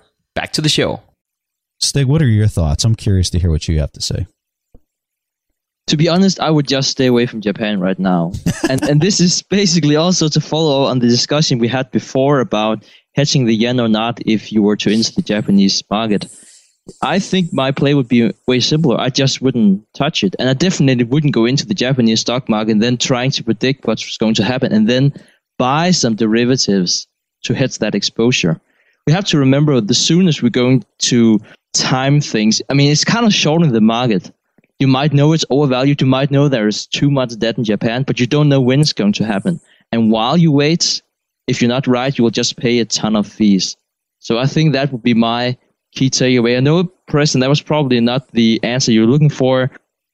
[0.35, 1.01] back to the show.
[1.79, 2.83] Stig, what are your thoughts?
[2.83, 4.27] I'm curious to hear what you have to say.
[5.87, 8.31] To be honest, I would just stay away from Japan right now.
[8.69, 12.85] and and this is basically also to follow on the discussion we had before about
[13.15, 16.25] hedging the yen or not if you were to enter the Japanese market.
[17.01, 18.99] I think my play would be way simpler.
[18.99, 20.35] I just wouldn't touch it.
[20.39, 23.85] And I definitely wouldn't go into the Japanese stock market and then trying to predict
[23.85, 25.13] what's going to happen and then
[25.57, 27.07] buy some derivatives
[27.43, 28.59] to hedge that exposure.
[29.07, 31.39] We have to remember the soonest we're going to
[31.73, 34.31] time things, I mean, it's kind of shortening the market.
[34.79, 36.01] You might know it's overvalued.
[36.01, 38.93] You might know there's too much debt in Japan, but you don't know when it's
[38.93, 39.59] going to happen.
[39.91, 41.01] And while you wait,
[41.47, 43.77] if you're not right, you will just pay a ton of fees.
[44.19, 45.57] So I think that would be my
[45.93, 46.57] key takeaway.
[46.57, 49.69] I know, Preston, that was probably not the answer you're looking for.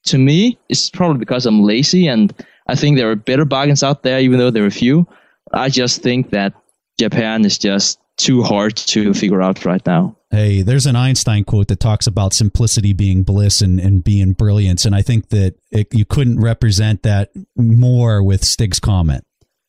[0.06, 2.34] To me, it's probably because I'm lazy and
[2.66, 5.06] I think there are better bargains out there, even though there are few.
[5.52, 6.52] I just think that
[6.98, 10.16] Japan is just too hard to figure out right now.
[10.30, 14.84] Hey, there's an Einstein quote that talks about simplicity being bliss and, and being brilliance.
[14.84, 19.24] And I think that it, you couldn't represent that more with Stig's comment.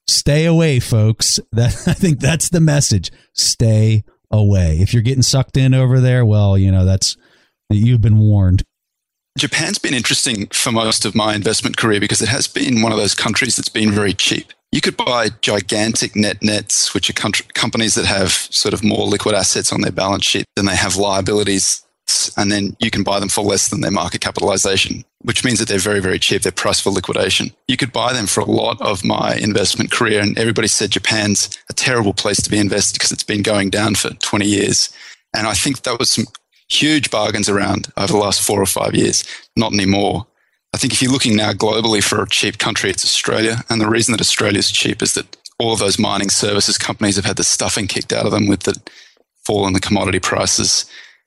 [0.08, 1.40] Stay away, folks.
[1.52, 3.12] That I think that's the message.
[3.34, 4.78] Stay away.
[4.80, 7.16] If you're getting sucked in over there, well, you know, that's
[7.70, 8.64] you've been warned.
[9.38, 12.98] Japan's been interesting for most of my investment career because it has been one of
[12.98, 14.52] those countries that's been very cheap.
[14.72, 19.34] You could buy gigantic net nets, which are companies that have sort of more liquid
[19.34, 21.84] assets on their balance sheet than they have liabilities.
[22.38, 25.68] And then you can buy them for less than their market capitalization, which means that
[25.68, 26.44] they're very, very cheap.
[26.44, 27.52] They're priced for liquidation.
[27.68, 30.20] You could buy them for a lot of my investment career.
[30.22, 33.96] And everybody said Japan's a terrible place to be invested because it's been going down
[33.96, 34.90] for 20 years.
[35.36, 36.26] And I think that was some
[36.70, 39.24] huge bargains around over the last four or five years.
[39.56, 40.28] Not anymore.
[40.74, 43.64] I think if you're looking now globally for a cheap country, it's Australia.
[43.70, 47.16] And the reason that Australia is cheap is that all of those mining services companies
[47.16, 48.80] have had the stuffing kicked out of them with the
[49.46, 50.86] fall in the commodity prices.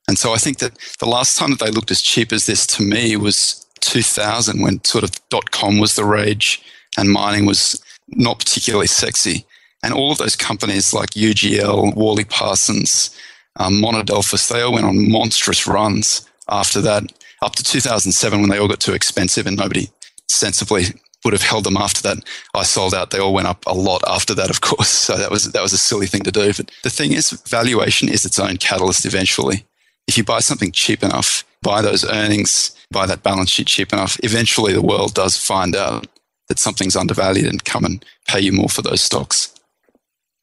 [0.08, 2.66] And so I think that the last time that they looked as cheap as this
[2.68, 6.62] to me was 2000 when sort of dot com was the rage
[6.96, 9.44] and mining was not particularly sexy.
[9.82, 13.16] And all of those companies like UGL, Worley Parsons,
[13.56, 17.12] um, Monadelphous, they all went on monstrous runs after that
[17.42, 19.88] up to 2007 when they all got too expensive and nobody
[20.28, 20.84] sensibly
[21.24, 22.18] would have held them after that.
[22.54, 23.10] I sold out.
[23.10, 24.88] They all went up a lot after that, of course.
[25.02, 26.52] So that was that was a silly thing to do.
[26.54, 29.04] But the thing is, valuation is its own catalyst.
[29.04, 29.64] Eventually,
[30.06, 34.16] if you buy something cheap enough, buy those earnings, buy that balance sheet cheap enough,
[34.22, 36.06] eventually the world does find out
[36.48, 39.52] that something's undervalued and come and pay you more for those stocks.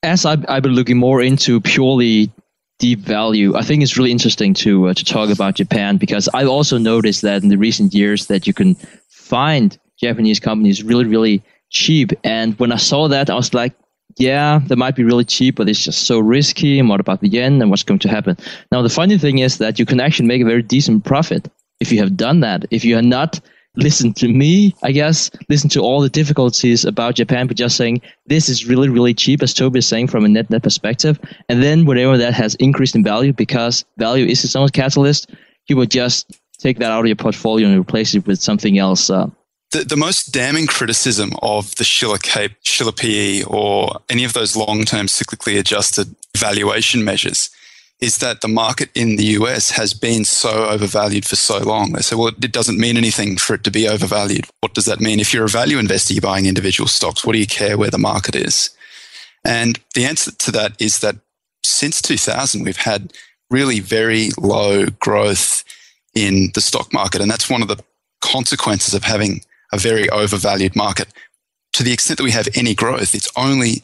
[0.04, 2.32] As I've, I've been looking more into purely
[2.80, 3.56] deep value.
[3.56, 7.22] I think it's really interesting to uh, to talk about Japan because I've also noticed
[7.22, 8.76] that in the recent years that you can
[9.10, 12.12] find Japanese companies really really cheap.
[12.24, 13.74] And when I saw that, I was like,
[14.18, 16.80] yeah, they might be really cheap, but it's just so risky.
[16.80, 18.38] And what about the yen and what's going to happen?
[18.72, 21.48] Now the funny thing is that you can actually make a very decent profit
[21.80, 22.66] if you have done that.
[22.72, 23.40] If you are not
[23.80, 28.02] listen to me, I guess, listen to all the difficulties about Japan, but just saying
[28.28, 31.20] this is really, really cheap, as Toby is saying from a net net perspective.
[31.48, 35.32] And then whatever that has increased in value, because value is its own catalyst,
[35.68, 39.10] you would just take that out of your portfolio and replace it with something else.
[39.10, 39.28] Uh,
[39.72, 44.56] the, the most damning criticism of the Shiller CAPE, Shiller PE, or any of those
[44.56, 47.50] long term cyclically adjusted valuation measures
[48.02, 51.92] is that the market in the US has been so overvalued for so long.
[51.92, 54.46] They say, well, it doesn't mean anything for it to be overvalued.
[54.62, 55.20] What does that mean?
[55.20, 57.26] If you're a value investor, you're buying individual stocks.
[57.26, 58.70] What do you care where the market is?
[59.44, 61.18] And the answer to that is that
[61.64, 63.14] since 2000, we've had
[63.50, 65.64] really very low growth
[66.16, 67.22] in the stock market.
[67.22, 67.84] And that's one of the
[68.22, 69.42] consequences of having
[69.74, 71.10] a very overvalued market.
[71.74, 73.84] To the extent that we have any growth, it's only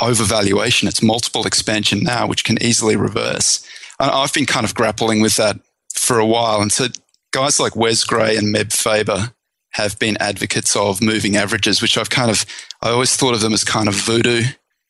[0.00, 0.88] overvaluation.
[0.88, 3.66] It's multiple expansion now, which can easily reverse.
[4.00, 5.58] And I've been kind of grappling with that
[5.94, 6.60] for a while.
[6.60, 6.88] And so
[7.32, 9.32] guys like Wes Gray and Meb Faber
[9.70, 12.44] have been advocates of moving averages, which I've kind of,
[12.82, 14.42] I always thought of them as kind of voodoo.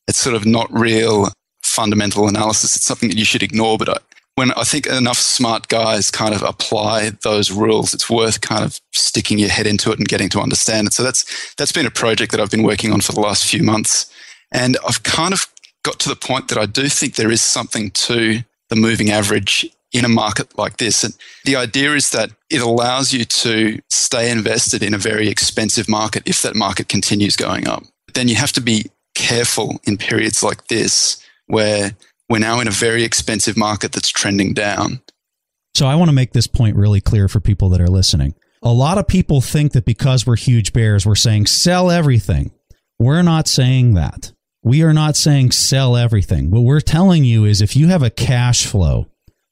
[0.08, 1.28] It's sort of not real
[1.62, 2.76] fundamental analysis.
[2.76, 3.78] It's something that you should ignore.
[3.78, 3.96] But I,
[4.34, 8.80] when I think enough smart guys kind of apply those rules, it's worth kind of
[8.92, 10.94] sticking your head into it and getting to understand it.
[10.94, 13.62] So that's that's been a project that I've been working on for the last few
[13.62, 14.10] months.
[14.52, 15.46] And I've kind of
[15.82, 19.66] got to the point that I do think there is something to the moving average
[19.92, 21.04] in a market like this.
[21.04, 25.88] And the idea is that it allows you to stay invested in a very expensive
[25.88, 27.82] market if that market continues going up.
[28.14, 31.92] Then you have to be careful in periods like this where
[32.28, 35.02] we're now in a very expensive market that's trending down.
[35.74, 38.34] So I want to make this point really clear for people that are listening.
[38.62, 42.52] A lot of people think that because we're huge bears, we're saying sell everything.
[42.98, 44.32] We're not saying that.
[44.62, 46.50] We are not saying sell everything.
[46.50, 49.06] What we're telling you is if you have a cash flow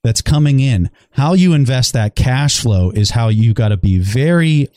[0.04, 3.98] that's coming in, how you invest that cash flow is how you got to be
[3.98, 4.68] very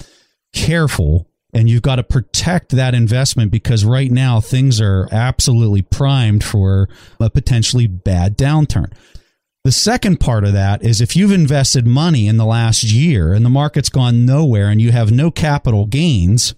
[0.53, 6.43] careful and you've got to protect that investment because right now things are absolutely primed
[6.43, 8.91] for a potentially bad downturn.
[9.63, 13.45] The second part of that is if you've invested money in the last year and
[13.45, 16.53] the market's gone nowhere and you have no capital gains,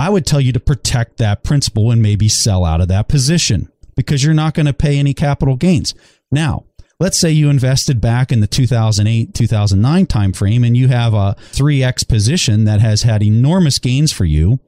[0.00, 3.70] I would tell you to protect that principal and maybe sell out of that position
[3.96, 5.94] because you're not going to pay any capital gains.
[6.32, 6.64] Now,
[6.98, 12.08] let's say you invested back in the 2008 2009 timeframe and you have a 3x
[12.08, 14.58] position that has had enormous gains for you.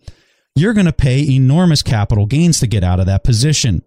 [0.55, 3.83] You're going to pay enormous capital gains to get out of that position.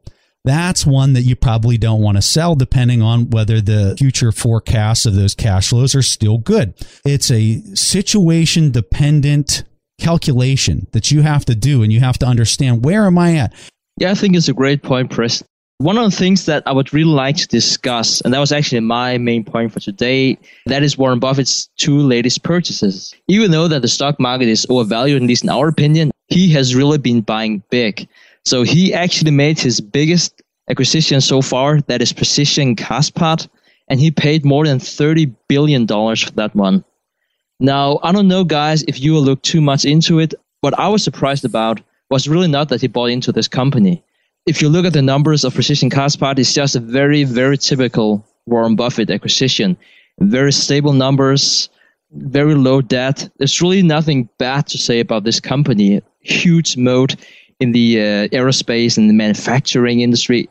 [0.46, 5.06] That's one that you probably don't want to sell depending on whether the future forecasts
[5.06, 6.74] of those cash flows are still good.
[7.06, 9.64] It's a situation dependent
[9.98, 13.54] calculation that you have to do and you have to understand where am i at
[13.98, 15.41] yeah, I think it's a great point, Chris.
[15.78, 18.82] One of the things that I would really like to discuss, and that was actually
[18.82, 23.14] my main point for today, that is Warren Buffett's two latest purchases.
[23.30, 26.76] Even though that the stock market is overvalued, at least in our opinion, he has
[26.76, 28.08] really been buying big.
[28.43, 33.48] So he actually made his biggest acquisition so far, that is Precision Castparts,
[33.88, 36.84] and he paid more than $30 billion for that one.
[37.60, 40.34] Now, I don't know, guys, if you will look too much into it.
[40.62, 44.03] What I was surprised about was really not that he bought into this company.
[44.45, 48.26] If you look at the numbers of Precision Castparts, it's just a very, very typical
[48.45, 49.78] Warren Buffett acquisition.
[50.20, 51.70] Very stable numbers,
[52.12, 53.28] very low debt.
[53.38, 56.01] There's really nothing bad to say about this company.
[56.20, 57.16] Huge moat
[57.60, 60.49] in the uh, aerospace and the manufacturing industry.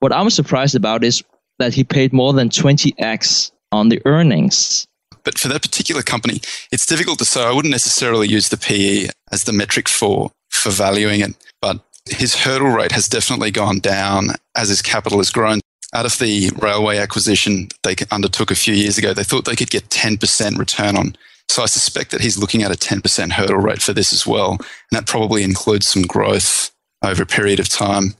[0.00, 1.22] What I'm surprised about is
[1.58, 4.87] that he paid more than 20x on the earnings.
[5.24, 6.40] But for that particular company,
[6.72, 7.44] it's difficult to say.
[7.44, 12.34] I wouldn't necessarily use the PE as the metric for for valuing it, but his
[12.34, 15.60] hurdle rate has definitely gone down as his capital has grown.
[15.94, 19.70] Out of the railway acquisition they undertook a few years ago, they thought they could
[19.70, 21.16] get 10% return on.
[21.48, 24.52] So I suspect that he's looking at a 10% hurdle rate for this as well.
[24.52, 26.70] And that probably includes some growth
[27.02, 28.14] over a period of time.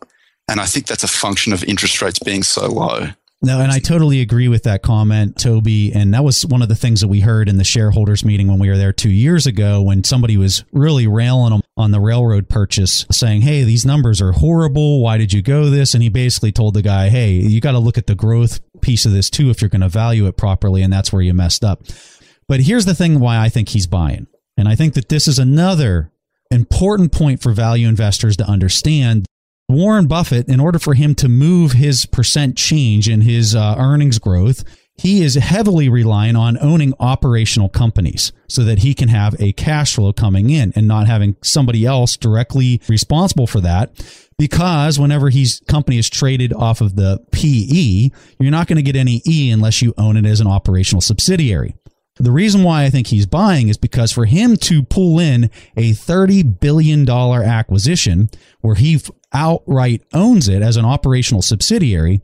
[0.48, 3.08] And I think that's a function of interest rates being so low.
[3.40, 5.92] No, and I totally agree with that comment, Toby.
[5.92, 8.58] And that was one of the things that we heard in the shareholders meeting when
[8.58, 12.48] we were there two years ago when somebody was really railing him on the railroad
[12.48, 15.00] purchase, saying, Hey, these numbers are horrible.
[15.02, 15.94] Why did you go this?
[15.94, 19.06] And he basically told the guy, Hey, you got to look at the growth piece
[19.06, 20.82] of this too if you're going to value it properly.
[20.82, 21.82] And that's where you messed up.
[22.48, 24.26] But here's the thing why I think he's buying.
[24.56, 26.10] And I think that this is another
[26.50, 29.26] important point for value investors to understand
[29.68, 34.18] Warren Buffett, in order for him to move his percent change in his uh, earnings
[34.18, 34.64] growth,
[34.96, 39.94] he is heavily relying on owning operational companies so that he can have a cash
[39.94, 43.92] flow coming in and not having somebody else directly responsible for that.
[44.38, 48.10] Because whenever his company is traded off of the PE,
[48.40, 51.74] you're not going to get any E unless you own it as an operational subsidiary.
[52.18, 55.44] The reason why I think he's buying is because for him to pull in
[55.76, 58.28] a $30 billion acquisition
[58.60, 59.00] where he
[59.32, 62.20] outright owns it as an operational subsidiary,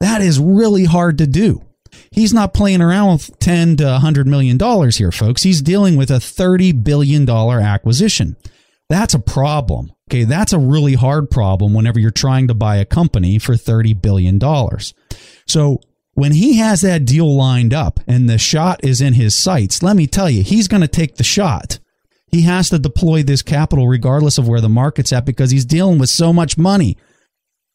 [0.00, 1.62] that is really hard to do.
[2.10, 5.42] He's not playing around with 10 to 100 million dollars here, folks.
[5.42, 8.36] He's dealing with a 30 billion dollar acquisition.
[8.88, 9.92] That's a problem.
[10.10, 13.94] Okay, that's a really hard problem whenever you're trying to buy a company for 30
[13.94, 14.94] billion dollars.
[15.46, 15.80] So,
[16.16, 19.96] when he has that deal lined up and the shot is in his sights, let
[19.96, 21.78] me tell you, he's going to take the shot.
[22.28, 25.98] He has to deploy this capital regardless of where the market's at because he's dealing
[25.98, 26.96] with so much money.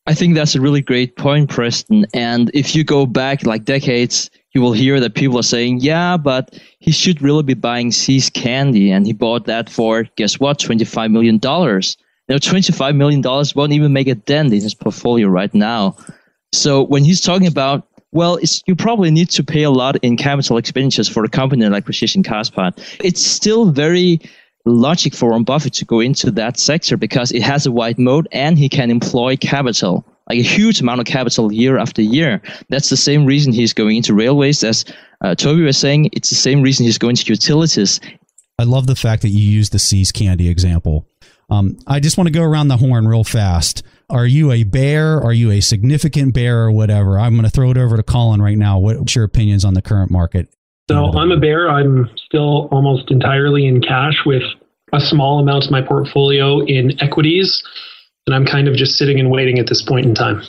[0.08, 2.08] I think that's a really great point, Preston.
[2.16, 6.18] And if you go back like decades, you will hear that people are saying, yeah,
[6.18, 8.90] but he should really be buying See's Candy.
[8.90, 11.40] And he bought that for, guess what, $25 million.
[11.44, 15.96] Now, $25 million won't even make a dent in his portfolio right now.
[16.54, 20.58] So when he's talking about, well, you probably need to pay a lot in capital
[20.58, 24.20] expenditures for a company like Precision Castparts, it's still very
[24.66, 28.28] logic for Warren Buffett to go into that sector because it has a wide moat
[28.32, 32.42] and he can employ capital, like a huge amount of capital year after year.
[32.70, 34.64] That's the same reason he's going into railways.
[34.64, 34.86] As
[35.22, 38.00] uh, Toby was saying, it's the same reason he's going to utilities.
[38.60, 41.08] I love the fact that you used the See's Candy example.
[41.50, 43.84] Um, I just want to go around the horn real fast.
[44.12, 45.22] Are you a bear?
[45.22, 47.18] Are you a significant bear or whatever?
[47.18, 48.78] I'm going to throw it over to Calin right now.
[48.78, 50.54] What's your opinions on the current market?
[50.90, 51.70] So I'm a bear.
[51.70, 54.44] I'm still almost entirely in cash with
[54.92, 57.64] a small amount of my portfolio in equities.
[58.28, 60.44] And I'm kind of just sitting and waiting at this point in time.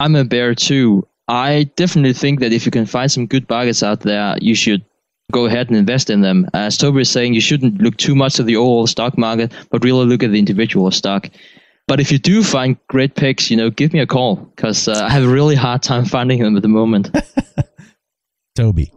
[0.00, 1.06] I'm a bear too.
[1.28, 4.82] I definitely think that if you can find some good bargains out there, you should
[5.30, 6.48] go ahead and invest in them.
[6.54, 9.84] As Toby is saying, you shouldn't look too much at the overall stock market, but
[9.84, 11.28] really look at the individual stock.
[11.90, 14.92] But if you do find great picks, you know, give me a call because uh,
[14.92, 17.10] I have a really hard time finding them at the moment.
[18.54, 18.92] Toby.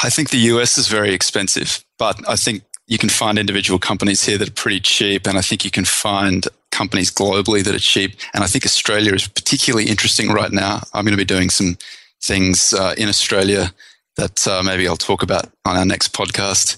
[0.00, 4.24] I think the US is very expensive, but I think you can find individual companies
[4.24, 5.26] here that are pretty cheap.
[5.26, 8.12] And I think you can find companies globally that are cheap.
[8.32, 10.82] And I think Australia is particularly interesting right now.
[10.92, 11.78] I'm going to be doing some
[12.22, 13.72] things uh, in Australia
[14.18, 16.76] that uh, maybe I'll talk about on our next podcast.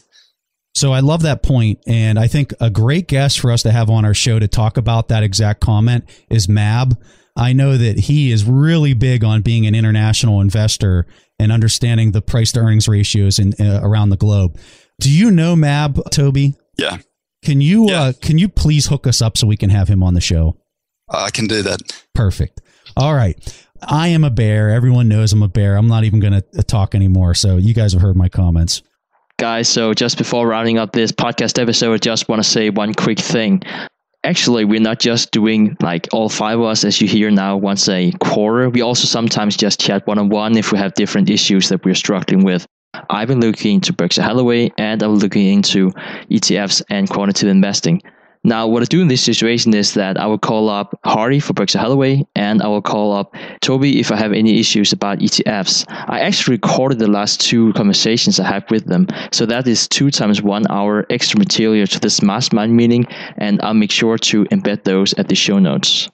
[0.77, 3.89] So I love that point, and I think a great guest for us to have
[3.89, 6.99] on our show to talk about that exact comment is Meb.
[7.35, 11.07] I know that he is really big on being an international investor
[11.39, 14.59] and understanding the price to earnings ratios in uh, around the globe.
[15.01, 16.55] Do you know Meb, Toby?
[16.77, 16.99] Yeah.
[17.43, 18.03] Can you yeah.
[18.03, 20.59] uh, can you please hook us up so we can have him on the show?
[21.09, 21.81] I can do that.
[22.15, 22.61] Perfect.
[22.99, 23.39] All right.
[23.83, 24.69] I am a bear.
[24.69, 25.77] Everyone knows I'm a bear.
[25.77, 27.33] I'm not even going to talk anymore.
[27.33, 28.83] So you guys have heard my comments.
[29.39, 32.95] Guys, so just before rounding up this podcast episode, I just want to say one
[32.95, 33.63] quick thing.
[34.25, 37.87] Actually, we're not just doing like all five of us as you hear now once
[37.91, 38.71] a quarter.
[38.71, 41.95] We also sometimes just chat one on one if we have different issues that we're
[41.95, 42.67] struggling with.
[43.11, 45.91] I've been looking into Berkshire Hathaway and I'm looking into
[46.31, 48.01] ETFs and quantitative investing.
[48.47, 51.53] Now, what I do in this situation is that I will call up Hari for
[51.53, 55.85] Berkshire Hathaway and I will call up Toby if I have any issues about ETFs.
[55.89, 59.09] I actually recorded the last two conversations I had with them.
[59.33, 63.75] So that is two times one hour extra material to this mastermind meeting, and I'll
[63.75, 66.09] make sure to embed those at the show notes.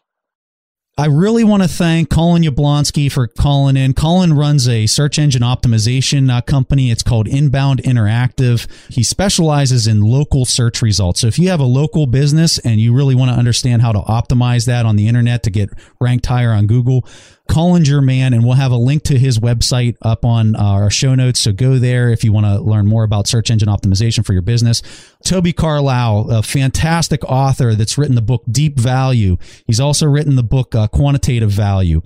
[0.99, 3.95] I really want to thank Calin Yablonski for calling in.
[3.95, 6.90] Calin runs a search engine optimization uh, company.
[6.90, 8.70] It's called Inbound Interactive.
[8.93, 11.20] He specializes in local search results.
[11.20, 14.01] So if you have a local business and you really want to understand how to
[14.01, 17.07] optimize that on the internet to get ranked higher on Google,
[17.53, 20.90] Calin's your man, and we'll have a link to his website up on uh, our
[20.90, 21.38] show notes.
[21.40, 24.40] So go there if you want to learn more about search engine optimization for your
[24.40, 24.80] business.
[25.22, 29.36] Toby Carlisle, a fantastic author that's written the book Deep Value.
[29.66, 32.00] He's also written the book uh, Quantitative Value.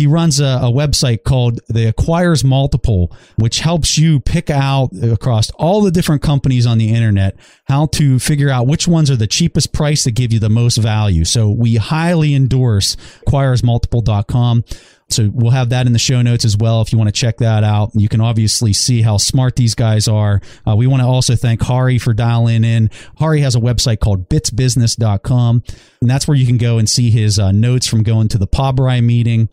[0.00, 5.50] He runs a, a, website called the Acquirer's Multiple, which helps you pick out across
[5.50, 7.36] all the different companies on the internet
[7.66, 10.78] how to figure out which ones are the cheapest price to give you the most
[10.78, 11.26] value.
[11.26, 12.96] So we highly endorse
[13.26, 14.64] acquirersmultiple.com.
[15.10, 17.36] So we'll have that in the show notes as well if you want to check
[17.36, 17.90] that out.
[17.92, 20.40] You can obviously see how smart these guys are.
[20.66, 22.88] Uh, we want to also thank Hari for dialing in.
[23.18, 25.62] Hari has a website called bitsbusiness.com,
[26.00, 28.48] and that's where you can go and see his uh, notes from going to the
[28.48, 29.50] Pabrai meeting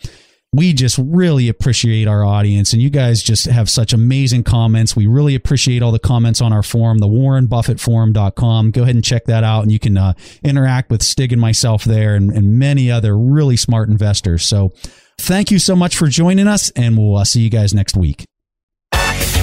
[0.54, 4.96] we just really appreciate our audience and you guys just have such amazing comments.
[4.96, 9.26] We really appreciate all the comments on our forum the warrenbuffettforum.com go ahead and check
[9.26, 12.90] that out and you can uh, interact with stig and myself there and, and, many
[12.90, 14.46] other really smart investors.
[14.46, 14.74] So
[15.20, 18.26] thank you so much for joining us and we'll uh, see you guys next week